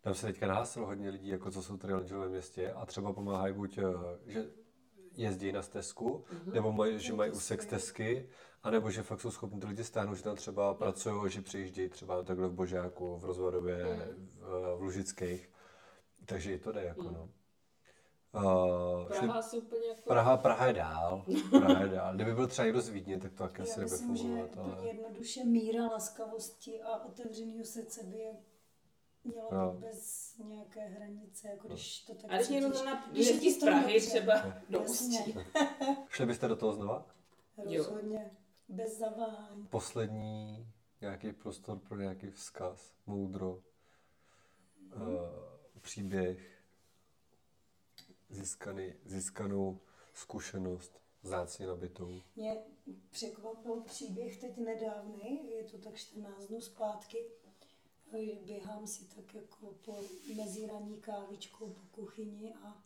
Tam 0.04 0.14
se 0.14 0.26
teďka 0.28 0.48
nahlásilo 0.48 0.86
hodně 0.86 1.10
lidí, 1.10 1.28
jako 1.28 1.52
co 1.52 1.64
jsou 1.64 1.78
tady 1.78 1.94
ve 1.94 2.30
městě 2.30 2.72
a 2.72 2.86
třeba 2.86 3.14
pomáhají 3.14 3.54
buď, 3.54 3.78
eh, 3.78 3.84
že 4.32 4.46
jezdí 5.16 5.52
na 5.52 5.62
stezku, 5.62 6.26
nebo 6.54 6.72
mají, 6.72 7.00
že 7.00 7.14
mají 7.14 7.32
úsek 7.32 7.64
stezky, 7.64 8.30
anebo 8.64 8.92
že 8.92 9.04
fakt 9.04 9.22
jsou 9.22 9.32
schopni 9.32 9.60
ty 9.60 9.68
lidi 9.68 9.84
stáhnout, 9.84 10.16
že 10.16 10.24
tam 10.24 10.36
třeba 10.36 10.74
pracují, 10.74 11.32
že 11.32 11.42
přijíždějí 11.42 11.90
třeba 11.90 12.24
takhle 12.24 12.48
v 12.48 12.54
Božáku, 12.54 13.18
v 13.18 13.26
Rozvadově, 13.26 14.16
v, 14.18 14.76
v 14.78 14.82
Lužických. 14.82 15.50
Takže 16.26 16.54
i 16.54 16.60
to 16.60 16.72
jde 16.72 16.84
jako 16.84 17.04
no. 17.04 17.30
Uh, 18.36 19.08
Praha 19.08 19.34
asi 19.34 19.58
úplně 19.58 19.88
jako... 19.88 20.02
Praha, 20.02 20.38
Praha 20.38 20.66
je 20.66 20.74
dál. 20.74 21.26
Praha 21.50 21.84
je 21.84 21.90
dál. 21.90 22.16
Kdyby 22.16 22.36
byl 22.36 22.48
třeba 22.48 22.66
někdo 22.66 22.82
z 22.82 22.90
Vídně, 22.90 23.20
tak 23.20 23.34
to 23.34 23.44
taky 23.44 23.62
asi 23.62 23.72
Já 23.72 23.78
nebude 23.78 23.92
myslím, 23.92 24.16
že 24.16 24.24
fungovat. 24.24 24.50
úplně 24.52 24.74
Ale... 24.74 24.88
jednoduše 24.88 25.44
míra 25.44 25.88
laskavosti 25.88 26.82
a 26.82 27.06
otevřenýho 27.06 27.66
srdce 27.66 28.04
by 28.04 28.18
je 28.18 28.34
Jo. 29.26 29.72
být 29.72 29.80
bez 29.80 30.36
nějaké 30.38 30.80
hranice, 30.80 31.48
jako 31.48 31.68
když 31.68 32.00
to 32.06 32.16
tak 32.16 32.32
A 32.32 32.36
když 32.36 32.50
někdo 32.50 32.68
je 33.14 33.26
jezdí 33.26 33.40
ti 33.40 33.52
z 33.54 33.58
to 33.58 33.66
Prahy 33.66 33.94
dobře. 33.94 34.08
třeba 34.10 34.34
do 34.70 34.80
Jasně. 34.80 35.20
Ústí. 35.20 35.36
Šli 36.10 36.26
byste 36.26 36.48
do 36.48 36.56
toho 36.56 36.74
znova? 36.74 37.06
Jo. 37.58 37.84
Rozhodně. 37.84 38.32
Bez 38.70 38.98
zaváhání. 38.98 39.68
Poslední 39.68 40.68
nějaký 41.02 41.32
prostor 41.32 41.80
pro 41.80 41.98
nějaký 41.98 42.30
vzkaz, 42.30 42.94
moudro, 43.06 43.52
uh, 44.96 45.02
příběh, 45.82 46.64
získaný, 48.30 48.94
získanou 49.06 49.80
zkušenost, 50.14 51.02
zácně 51.24 51.68
nabitou. 51.68 52.22
Mě 52.36 52.58
překvapil 53.10 53.82
příběh 53.82 54.42
teď 54.42 54.58
nedávný, 54.58 55.52
je 55.52 55.64
to 55.64 55.78
tak 55.78 55.96
14 55.96 56.46
dnů 56.48 56.62
zpátky. 56.62 57.26
Běhám 58.22 58.88
si 58.88 59.06
tak 59.06 59.34
jako 59.34 59.74
po 59.86 60.04
meziraní 60.36 61.02
kávičkou 61.02 61.70
po 61.70 61.82
kuchyni 61.92 62.54
a 62.54 62.84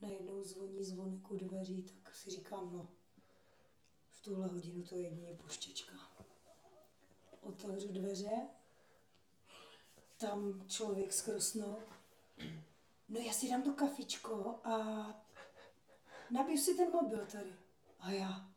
najednou 0.00 0.42
zvoní 0.42 0.84
zvonek 0.84 1.30
u 1.30 1.36
dveří, 1.36 1.82
tak 1.82 2.14
si 2.14 2.30
říkám, 2.30 2.72
no, 2.72 2.88
v 4.10 4.22
tuhle 4.22 4.46
hodinu 4.46 4.82
to 4.82 4.94
je 4.94 5.02
jedině 5.02 5.34
poštěčka. 5.34 5.92
Otevřu 7.40 7.92
dveře, 7.92 8.48
tam 10.16 10.64
člověk 10.68 11.12
skrosnou. 11.12 11.78
No 13.08 13.20
já 13.20 13.32
si 13.32 13.50
dám 13.50 13.62
to 13.62 13.72
kafičko 13.72 14.60
a 14.64 14.76
nabiju 16.30 16.58
si 16.58 16.74
ten 16.74 16.90
mobil 16.92 17.26
tady. 17.26 17.54
A 17.98 18.10
já, 18.10 18.50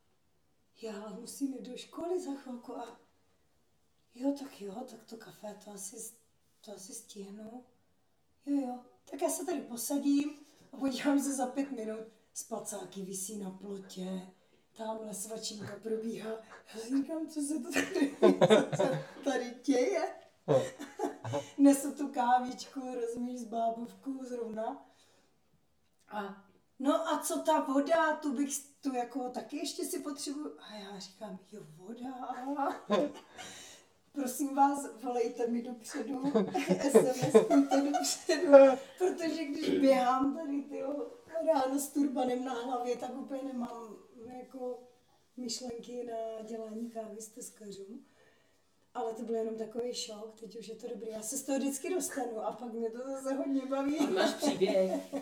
já 0.82 1.10
musím 1.10 1.54
jít 1.54 1.62
do 1.62 1.78
školy 1.78 2.24
za 2.24 2.36
chvilku 2.36 2.78
a 2.78 3.03
jo, 4.16 4.36
tak 4.40 4.62
jo, 4.62 4.74
tak 4.92 5.04
to 5.04 5.18
kafe, 5.18 5.56
to 5.66 5.72
asi, 5.72 6.14
to 6.66 6.72
asi 6.76 6.94
stihnu. 6.94 7.64
Jo, 8.46 8.62
jo, 8.68 8.80
tak 9.12 9.22
já 9.22 9.30
se 9.30 9.46
tady 9.46 9.62
posadím 9.62 10.32
a 10.74 10.78
podívám 10.78 11.20
se 11.20 11.34
za 11.36 11.46
pět 11.48 11.72
minut. 11.72 12.00
Spacáky 12.34 13.02
visí 13.02 13.38
na 13.38 13.52
plotě, 13.52 14.22
tamhle 14.78 15.14
svačinka 15.14 15.76
probíhá. 15.84 16.30
Já 16.76 16.82
říkám, 16.98 17.28
co 17.28 17.42
se 17.42 17.60
to 17.60 17.72
tady, 17.72 18.16
co 18.78 18.84
tady 19.24 19.56
děje? 19.66 20.16
Nesu 21.58 21.92
tu 21.96 22.08
kávičku, 22.08 22.80
rozumíš, 22.96 23.40
z 23.42 23.44
bábovku 23.46 24.20
zrovna. 24.26 24.86
A 26.08 26.46
no 26.80 27.08
a 27.10 27.20
co 27.20 27.40
ta 27.40 27.60
voda, 27.60 28.16
tu 28.16 28.34
bych 28.36 28.54
s- 28.56 28.64
tu 28.82 28.94
jako 28.96 29.30
taky 29.30 29.58
ještě 29.58 29.86
si 29.86 30.00
potřebuju. 30.00 30.56
A 30.60 30.74
já 30.76 31.00
říkám, 31.00 31.40
jo, 31.52 31.62
voda. 31.76 32.10
Prosím 34.14 34.56
vás, 34.56 35.02
volejte 35.04 35.48
mi 35.48 35.62
dopředu, 35.62 36.20
SMS-kujte 36.92 37.92
dopředu, 37.92 38.52
protože 38.98 39.46
když 39.46 39.70
běhám 39.70 40.36
tady 40.36 40.62
tyjo, 40.62 41.12
ráno 41.54 41.80
s 41.80 41.88
turbanem 41.90 42.46
na 42.46 42.54
hlavě, 42.54 42.98
tak 42.98 43.18
úplně 43.18 43.44
nemám 43.44 43.96
jako 44.26 44.80
myšlenky 45.38 46.04
na 46.04 46.48
dělání 46.48 46.90
kávy 46.90 47.22
z 47.22 47.28
teskařů. 47.28 48.00
Ale 48.94 49.14
to 49.14 49.24
byl 49.24 49.36
jenom 49.36 49.56
takový 49.56 49.94
šok, 49.94 50.40
teď 50.40 50.56
už 50.56 50.68
je 50.68 50.76
to 50.76 50.88
dobrý. 50.88 51.12
Já 51.12 51.22
se 51.22 51.38
z 51.38 51.44
toho 51.44 51.58
vždycky 51.60 51.94
dostanu 51.94 52.46
a 52.46 52.52
pak 52.52 52.74
mě 52.74 52.90
to 52.90 52.98
zase 52.98 53.34
hodně 53.34 53.66
baví. 53.66 54.00
A 54.00 54.10
máš 54.10 54.34
příběh. 54.34 55.14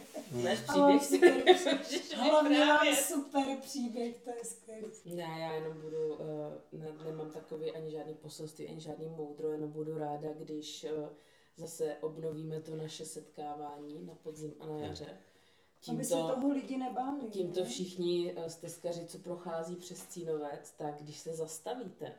Máš 0.43 0.59
A 0.67 0.77
mám 0.77 0.99
příběh, 0.99 1.59
super, 1.61 2.17
hlavně 2.29 2.65
mám 2.65 2.95
super 2.95 3.57
příběh, 3.61 4.21
to 4.23 4.29
je 4.29 4.45
skvělý. 4.45 4.87
Ne, 5.05 5.37
já 5.39 5.53
jenom 5.53 5.81
budu, 5.81 6.13
uh, 6.13 6.19
ne, 6.71 6.87
nemám 7.05 7.31
takový 7.31 7.71
ani 7.71 7.91
žádný 7.91 8.13
poselství, 8.13 8.67
ani 8.67 8.81
žádný 8.81 9.09
moudro, 9.09 9.51
jenom 9.51 9.71
budu 9.71 9.97
ráda, 9.97 10.29
když 10.33 10.85
uh, 10.97 11.09
zase 11.57 11.97
obnovíme 12.01 12.61
to 12.61 12.75
naše 12.75 13.05
setkávání 13.05 14.05
na 14.05 14.15
podzim 14.15 14.53
a 14.59 14.65
na 14.65 14.77
jaře. 14.79 15.17
Aby 15.89 16.05
se 16.05 16.13
toho 16.13 16.53
lidi 16.53 16.77
nebáli. 16.77 17.29
Tímto 17.29 17.59
ne? 17.59 17.65
všichni 17.65 18.33
eh, 18.37 18.49
stezkaři, 18.49 19.05
co 19.05 19.19
prochází 19.19 19.75
přes 19.75 20.05
Cínovec, 20.07 20.71
tak 20.71 21.01
když 21.01 21.19
se 21.19 21.33
zastavíte, 21.33 22.13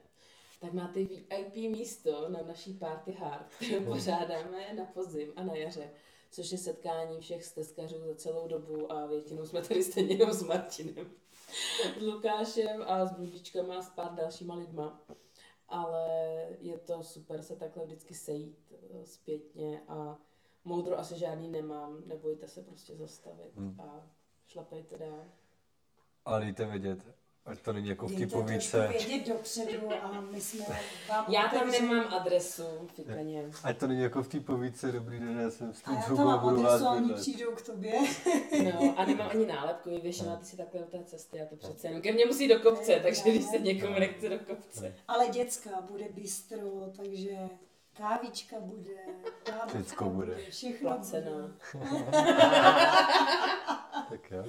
tak 0.62 0.72
máte 0.72 1.04
VIP 1.04 1.54
místo 1.54 2.28
na 2.28 2.42
naší 2.42 2.74
party 2.74 3.12
hard, 3.12 3.46
kterou 3.66 3.84
pořádáme 3.84 4.74
na 4.74 4.84
podzim 4.84 5.32
a 5.36 5.42
na 5.42 5.54
jaře, 5.54 5.90
což 6.30 6.52
je 6.52 6.58
setkání 6.58 7.20
všech 7.20 7.44
stezkařů 7.44 7.98
za 8.06 8.14
celou 8.14 8.48
dobu 8.48 8.92
a 8.92 9.06
většinou 9.06 9.46
jsme 9.46 9.62
tady 9.62 9.82
stejně 9.82 10.14
jenom 10.14 10.32
s 10.32 10.42
Martinem, 10.42 11.10
s 11.98 12.02
Lukášem 12.02 12.82
a 12.86 13.06
s 13.06 13.12
Bludičkama 13.12 13.76
a 13.76 13.82
s 13.82 13.90
pár 13.90 14.14
dalšíma 14.14 14.54
lidma. 14.54 15.00
Ale 15.68 16.06
je 16.60 16.78
to 16.78 17.02
super 17.02 17.42
se 17.42 17.56
takhle 17.56 17.84
vždycky 17.84 18.14
sejít 18.14 18.72
eh, 18.72 19.06
zpětně 19.06 19.82
a 19.88 20.18
moudro 20.64 20.98
asi 20.98 21.18
žádný 21.18 21.48
nemám, 21.48 22.02
nebojte 22.06 22.48
se 22.48 22.62
prostě 22.62 22.96
zastavit 22.96 23.56
Hmm. 23.56 23.80
a 23.80 24.06
šlapejte 24.46 24.98
dál. 24.98 25.24
Ale 26.24 26.40
dejte 26.40 26.66
vědět, 26.66 27.06
ať 27.46 27.58
to 27.60 27.72
není 27.72 27.88
jako 27.88 28.06
v 28.08 28.14
trošku 28.14 28.42
vědět 28.88 29.28
dopředu 29.28 29.88
a 30.02 30.20
my 30.20 30.40
jsme 30.40 30.64
vám 31.08 31.24
Já 31.28 31.42
tam 31.48 31.58
otevřeli. 31.58 31.86
nemám 31.88 32.14
adresu, 32.14 32.62
fikaně. 32.94 33.50
ať 33.64 33.78
to 33.78 33.86
není 33.86 34.00
jako 34.02 34.22
v 34.22 34.28
té 34.28 34.40
povídce, 34.40 34.92
dobrý 34.92 35.20
den, 35.20 35.40
já 35.40 35.50
jsem 35.50 35.74
s 35.74 35.80
A 35.84 35.84
tím 35.84 35.94
já 35.94 36.00
to 36.02 36.06
zhubou 36.06 36.22
a 36.22 36.36
mám 36.36 36.40
budu 36.40 36.62
vás 36.62 36.72
adresu 36.72 36.86
a 36.88 36.92
oni 36.92 37.00
bydlet. 37.00 37.20
přijdou 37.20 37.54
k 37.54 37.62
tobě. 37.62 37.92
No, 38.64 38.94
a 38.96 39.04
nemám 39.04 39.28
ani 39.30 39.46
nálepku, 39.46 39.90
vyvěšila 39.90 40.36
ty 40.36 40.44
si 40.44 40.56
takhle 40.56 40.80
u 40.80 40.84
té 40.90 41.04
cesty 41.04 41.40
a 41.40 41.46
to 41.46 41.56
přece 41.56 41.86
jenom 41.86 42.02
ke 42.02 42.12
mně 42.12 42.26
musí 42.26 42.48
do 42.48 42.60
kopce, 42.60 43.00
takže 43.02 43.22
když 43.30 43.44
se 43.44 43.58
někomu 43.58 43.94
nechce 43.98 44.28
do 44.28 44.38
kopce. 44.38 44.94
Ale 45.08 45.28
dětská 45.28 45.80
bude 45.80 46.04
bistro, 46.08 46.58
takže 46.96 47.30
kávička 47.96 48.56
bude, 48.60 48.94
kávička 49.42 49.66
Všecko 49.78 50.04
bude. 50.10 50.36
všechno 50.50 50.90
Placená. 50.90 51.30
bude. 51.74 52.04
Tak 54.10 54.30
jo. 54.30 54.44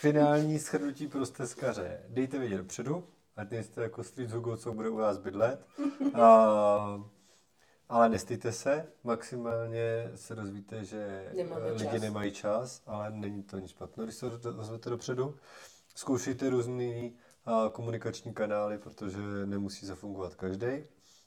Finální 0.00 0.58
shrnutí 0.58 1.06
pro 1.06 1.26
stezkaře. 1.26 2.02
Dejte 2.08 2.38
vědět 2.38 2.56
dopředu, 2.56 3.04
ať 3.36 3.50
nejste 3.50 3.82
jako 3.82 4.04
Street 4.04 4.30
Hugo, 4.30 4.56
co 4.56 4.72
bude 4.72 4.88
u 4.88 4.96
vás 4.96 5.18
bydlet. 5.18 5.66
A, 6.14 7.02
ale 7.88 8.08
nestýte 8.08 8.52
se, 8.52 8.86
maximálně 9.04 10.10
se 10.14 10.34
dozvíte, 10.34 10.84
že 10.84 11.30
Nemáme 11.36 11.66
eh, 11.68 11.72
lidi 11.72 11.84
čas. 11.90 12.00
nemají 12.02 12.32
čas, 12.32 12.82
ale 12.86 13.10
není 13.10 13.42
to 13.42 13.58
nic 13.58 13.70
špatného, 13.70 14.06
když 14.06 14.16
se 14.16 14.26
ozvete 14.58 14.90
dopředu. 14.90 15.36
Zkoušejte 15.94 16.50
různý 16.50 17.16
a, 17.44 17.68
komunikační 17.72 18.34
kanály, 18.34 18.78
protože 18.78 19.18
nemusí 19.46 19.86
zafungovat 19.86 20.34
každý. 20.34 20.66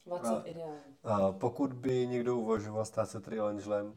WhatsApp 0.05 0.45
A- 0.45 0.49
ideální. 0.49 0.80
A 1.03 1.32
pokud 1.32 1.74
by 1.74 2.07
někdo 2.07 2.38
uvažoval 2.38 2.86
stát 2.86 3.09
se 3.09 3.19
trial 3.19 3.47
angelem, 3.47 3.93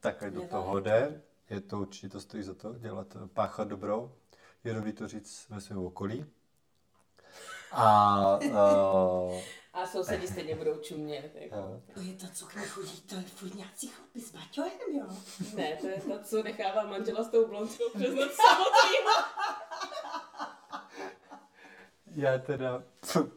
tak 0.00 0.22
ať 0.22 0.32
do 0.32 0.42
toho 0.42 0.80
jde. 0.80 1.22
Je 1.50 1.60
to 1.60 1.78
určitě 1.78 2.08
to 2.08 2.20
stojí 2.20 2.42
za 2.42 2.54
to, 2.54 2.74
dělat, 2.74 3.16
páchat 3.34 3.68
dobro. 3.68 4.12
je 4.64 4.74
dobrý 4.74 4.92
to 4.92 5.08
říct 5.08 5.46
ve 5.48 5.60
svém 5.60 5.78
okolí. 5.86 6.26
A, 7.72 8.38
uh, 8.38 9.34
A 9.74 9.86
sousedi 9.86 10.28
stejně 10.28 10.56
budou 10.56 10.78
čumět. 10.78 11.30
Jako. 11.34 11.56
Jo. 11.56 11.82
To 11.94 12.00
je 12.00 12.14
ta, 12.14 12.26
co 12.34 12.46
k 12.46 12.56
ní 12.56 12.62
chodí, 12.62 13.00
to 13.00 13.14
je 13.14 13.22
furt 13.22 13.54
nějací 13.54 13.88
chlapi 13.88 14.20
s 14.20 14.32
baťohem, 14.32 14.96
jo? 14.98 15.06
Ne, 15.54 15.76
to 15.80 15.86
je 15.86 16.00
ta, 16.00 16.18
co 16.24 16.42
nechává 16.42 16.86
manžela 16.86 17.24
s 17.24 17.28
tou 17.30 17.46
blondskou 17.48 17.84
přes 17.94 18.14
noc 18.14 18.32
samotným. 18.32 19.02
já 22.14 22.38
teda 22.38 22.82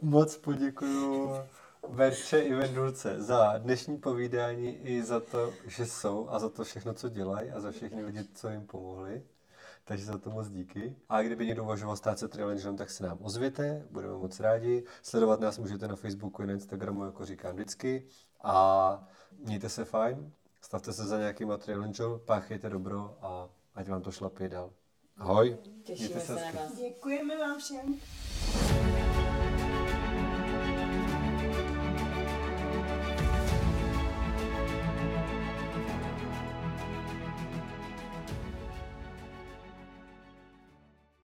moc 0.01 0.37
poděkuju 0.37 1.33
Verče 1.89 2.39
i 2.39 2.53
Vendulce 2.53 3.21
za 3.21 3.57
dnešní 3.57 3.97
povídání 3.97 4.77
i 4.77 5.03
za 5.03 5.19
to, 5.19 5.53
že 5.67 5.85
jsou 5.85 6.29
a 6.29 6.39
za 6.39 6.49
to 6.49 6.63
všechno, 6.63 6.93
co 6.93 7.09
dělají 7.09 7.49
a 7.49 7.59
za 7.59 7.71
všechny 7.71 8.05
lidi, 8.05 8.23
co 8.33 8.49
jim 8.49 8.67
pomohli. 8.67 9.23
Takže 9.83 10.05
za 10.05 10.17
to 10.17 10.29
moc 10.29 10.49
díky. 10.49 10.95
A 11.09 11.21
kdyby 11.21 11.45
někdo 11.45 11.63
uvažoval 11.63 11.95
stát 11.95 12.19
se 12.19 12.27
trail 12.27 12.47
rangerem, 12.47 12.77
tak 12.77 12.89
se 12.89 13.03
nám 13.03 13.17
ozvěte, 13.21 13.85
budeme 13.91 14.13
moc 14.13 14.39
rádi. 14.39 14.83
Sledovat 15.01 15.39
nás 15.39 15.57
můžete 15.57 15.87
na 15.87 15.95
Facebooku 15.95 16.43
i 16.43 16.47
na 16.47 16.53
Instagramu, 16.53 17.05
jako 17.05 17.25
říkám 17.25 17.55
vždycky. 17.55 18.07
A 18.43 19.07
mějte 19.45 19.69
se 19.69 19.85
fajn, 19.85 20.31
stavte 20.61 20.93
se 20.93 21.05
za 21.05 21.17
nějakýma 21.17 21.57
trail 21.57 21.81
ranger, 21.81 22.07
páchejte 22.25 22.69
dobro 22.69 23.17
a 23.21 23.49
ať 23.75 23.89
vám 23.89 24.01
to 24.01 24.11
šlapě 24.11 24.49
dál. 24.49 24.71
Ahoj. 25.17 25.57
Těšíme 25.83 26.09
Mějte 26.09 26.25
se 26.25 26.35
na 26.35 26.51
vás. 26.51 26.75
Děkujeme 26.77 27.37
vám 27.37 27.59
všem. 27.59 27.99